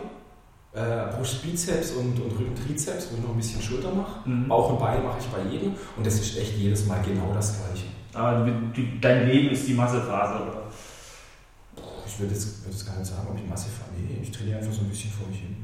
Äh, 0.73 1.15
Brust, 1.15 1.41
Bizeps 1.41 1.91
und, 1.91 2.19
und 2.19 2.31
Rücken, 2.37 2.53
Trizeps, 2.53 3.07
wo 3.09 3.15
ich 3.15 3.23
noch 3.23 3.29
ein 3.29 3.37
bisschen 3.37 3.61
Schulter 3.61 3.91
mache. 3.91 4.27
Mhm. 4.27 4.49
Bauch 4.49 4.71
und 4.71 4.79
Beine 4.79 5.01
mache 5.03 5.19
ich 5.19 5.25
bei 5.27 5.49
jedem. 5.49 5.73
Und 5.95 6.05
das 6.05 6.15
ist 6.15 6.37
echt 6.37 6.57
jedes 6.57 6.85
Mal 6.85 7.01
genau 7.01 7.31
das 7.33 7.55
Gleiche. 7.57 7.85
Aber 8.13 8.45
du, 8.45 8.51
du, 8.73 8.81
dein 8.99 9.25
Leben 9.27 9.51
ist 9.51 9.65
die 9.67 9.73
Massephase, 9.73 10.43
oder? 10.43 10.63
Ich 12.05 12.19
würde 12.19 12.33
jetzt, 12.33 12.61
würde 12.63 12.75
jetzt 12.75 12.85
gar 12.85 12.97
nicht 12.97 13.07
sagen, 13.09 13.27
ob 13.31 13.37
ich 13.37 13.49
Masse 13.49 13.69
fahre. 13.69 13.91
Nee, 13.97 14.19
ich 14.21 14.31
trainiere 14.31 14.59
einfach 14.59 14.73
so 14.73 14.81
ein 14.81 14.89
bisschen 14.89 15.11
vor 15.11 15.27
mich 15.27 15.39
hin. 15.39 15.55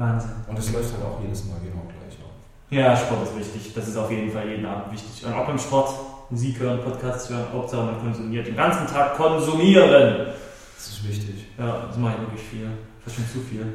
Wahnsinn. 0.00 0.30
Und 0.48 0.58
das 0.58 0.72
läuft 0.72 0.92
halt 0.94 1.04
auch 1.04 1.20
jedes 1.22 1.44
Mal 1.44 1.56
genau 1.62 1.82
gleich 1.86 2.16
ab. 2.24 2.32
Ja, 2.70 2.96
Sport 2.96 3.22
ist 3.24 3.36
wichtig. 3.38 3.74
Das 3.74 3.86
ist 3.88 3.96
auf 3.96 4.10
jeden 4.10 4.30
Fall 4.32 4.48
jeden 4.48 4.64
Abend 4.64 4.92
wichtig. 4.92 5.24
Und 5.26 5.32
auch 5.34 5.46
beim 5.46 5.58
Sport, 5.58 5.90
Musik 6.30 6.58
hören, 6.60 6.80
Podcasts 6.82 7.28
hören, 7.28 7.44
Hauptsache 7.52 7.84
man 7.84 8.00
konsumiert. 8.00 8.46
Den 8.46 8.56
ganzen 8.56 8.86
Tag 8.86 9.16
konsumieren. 9.16 10.28
Das 10.76 10.86
ist 10.86 11.06
wichtig. 11.08 11.46
Ja, 11.58 11.86
das 11.88 11.96
mache 11.98 12.14
ich 12.14 12.20
wirklich 12.20 12.42
viel. 12.48 12.70
Fast 13.04 13.16
schon 13.16 13.26
zu 13.28 13.40
viel. 13.40 13.66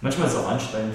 Manchmal 0.00 0.26
ist 0.26 0.34
es 0.34 0.38
auch 0.40 0.50
anstrengend. 0.50 0.94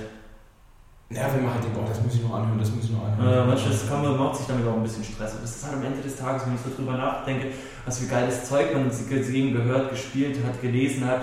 Ja, 1.12 1.30
wenn 1.34 1.43
man 1.45 1.54
halt 1.54 1.63
denkt, 1.63 1.78
oh, 1.80 1.86
das 1.88 2.02
muss 2.02 2.15
ich 2.15 2.24
noch 2.24 2.34
anhören, 2.34 2.58
das 2.60 2.71
muss 2.71 2.86
ich 2.86 2.89
noch 2.91 3.04
Äh, 3.04 3.12
anhören. 3.21 3.48
manchmal 3.48 3.74
ist- 3.74 3.88
kann 3.88 4.02
man, 4.02 4.17
macht 4.17 4.36
sich 4.38 4.48
damit 4.48 4.67
auch 4.67 4.74
ein 4.74 4.82
bisschen 4.84 5.04
Stress. 5.04 5.34
Und 5.36 5.43
das 5.43 5.56
ist 5.56 5.63
halt 5.65 5.76
am 5.78 5.84
Ende 5.86 6.02
des 6.02 6.15
Tages, 6.15 6.45
wenn 6.45 6.56
ich 6.56 6.62
so 6.62 6.71
drüber 6.76 6.98
nachdenke, 6.98 7.52
was 7.86 8.00
für 8.00 8.08
geiles 8.08 8.45
Zeug 8.50 8.74
man 8.74 8.89
gesehen, 8.89 9.54
gehört, 9.54 9.91
gespielt 9.91 10.38
hat, 10.45 10.60
gelesen 10.62 11.06
hat. 11.06 11.21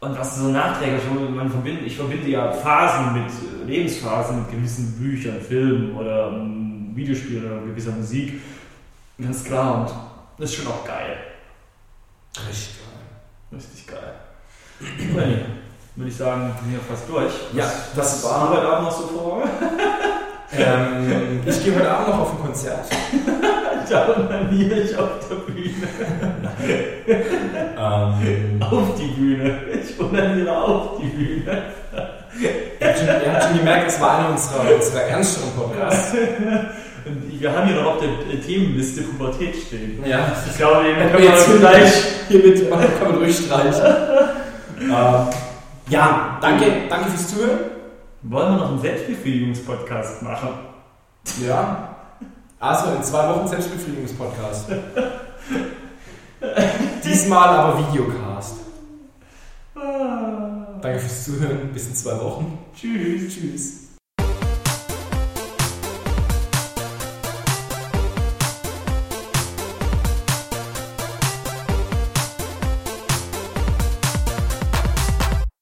Und 0.00 0.18
was 0.18 0.36
so 0.36 0.44
nachträglich, 0.48 1.02
man 1.34 1.50
verbindet, 1.50 1.86
ich 1.86 1.96
verbinde 1.96 2.26
ja 2.28 2.50
Phasen 2.52 3.12
mit, 3.12 3.30
äh, 3.30 3.64
Lebensphasen 3.70 4.38
mit 4.38 4.50
gewissen 4.50 4.92
Büchern, 4.98 5.40
Filmen 5.40 5.94
oder 5.96 6.28
ähm, 6.28 6.92
Videospielen 6.94 7.44
oder 7.44 7.60
gewisser 7.66 7.90
Musik. 7.92 8.40
Ganz 9.20 9.44
klar. 9.44 9.80
Und 9.80 9.90
das 10.38 10.50
ist 10.50 10.56
schon 10.56 10.68
auch 10.68 10.84
geil. 10.86 11.18
Richtig 12.48 12.76
geil. 12.78 13.58
Richtig 13.58 13.86
geil. 13.86 14.14
Benni, 15.14 15.36
würde 15.96 16.10
ich 16.10 16.16
sagen, 16.16 16.46
wir 16.54 16.62
sind 16.62 16.72
ja 16.72 16.78
fast 16.88 17.06
durch. 17.08 17.32
Ja, 17.52 17.64
was, 17.64 17.92
das 17.94 18.24
was 18.24 18.24
war- 18.24 18.40
war 18.40 18.56
heute 18.56 18.68
Abend 18.68 18.88
noch 18.88 18.92
so 18.98 19.06
vor? 19.08 19.42
Ähm, 20.52 21.40
ich 21.46 21.62
gehe 21.62 21.74
heute 21.74 21.90
Abend 21.90 22.08
noch 22.08 22.18
auf 22.20 22.32
ein 22.32 22.40
Konzert. 22.46 22.86
Da 23.90 24.06
onaniere 24.16 24.80
ich 24.80 24.96
auf 24.96 25.10
der 25.28 25.34
Bühne. 25.52 25.88
Ähm, 27.76 28.62
Auf 28.62 28.94
die 28.98 29.06
Bühne. 29.08 29.58
Ich 29.82 29.98
onaniere 30.00 30.56
auf 30.62 31.00
die 31.00 31.06
Bühne. 31.06 31.62
ihr, 32.80 32.86
habt 32.88 32.98
schon, 32.98 33.06
ihr 33.08 33.32
habt 33.32 33.42
schon 33.44 33.58
gemerkt, 33.58 33.88
es 33.88 34.00
war 34.00 34.18
einer 34.18 34.30
unserer, 34.30 34.74
unserer 34.74 35.02
ernsteren 35.02 35.50
Podcasts. 35.56 36.14
Und 37.04 37.40
wir 37.40 37.52
haben 37.52 37.66
hier 37.66 37.76
noch 37.82 37.94
auf 37.94 38.00
der 38.00 38.10
äh, 38.32 38.36
Themenliste 38.40 39.02
Pubertät 39.02 39.56
stehen. 39.56 40.04
Ja, 40.06 40.32
Ich 40.48 40.56
glaube, 40.56 40.84
den 40.84 40.96
können 40.96 41.12
wir 41.14 41.30
jetzt 41.30 41.58
gleich. 41.58 41.92
hiermit 42.28 42.70
kann 42.70 43.10
man 43.10 43.18
durchstreichen. 43.18 43.86
ähm, 44.82 45.26
ja, 45.88 46.38
danke, 46.40 46.64
danke 46.88 47.10
fürs 47.10 47.28
Zuhören. 47.28 47.58
Wollen 48.22 48.52
wir 48.52 48.58
noch 48.58 48.68
einen 48.70 48.80
Selbstbefriedigungspodcast 48.80 50.22
machen? 50.22 50.50
Ja. 51.46 51.89
Also 52.60 52.92
in 52.92 53.02
zwei 53.02 53.26
Wochen 53.30 53.48
Selbstbefriedigungspodcast. 53.48 54.66
Diesmal 57.04 57.48
aber 57.48 57.78
Videocast. 57.78 58.56
Ah, 59.74 60.78
Danke 60.82 60.98
fürs 60.98 61.24
Zuhören. 61.24 61.72
Bis 61.72 61.88
in 61.88 61.94
zwei 61.94 62.20
Wochen. 62.20 62.58
tschüss. 62.76 63.34
Tschüss. 63.34 63.79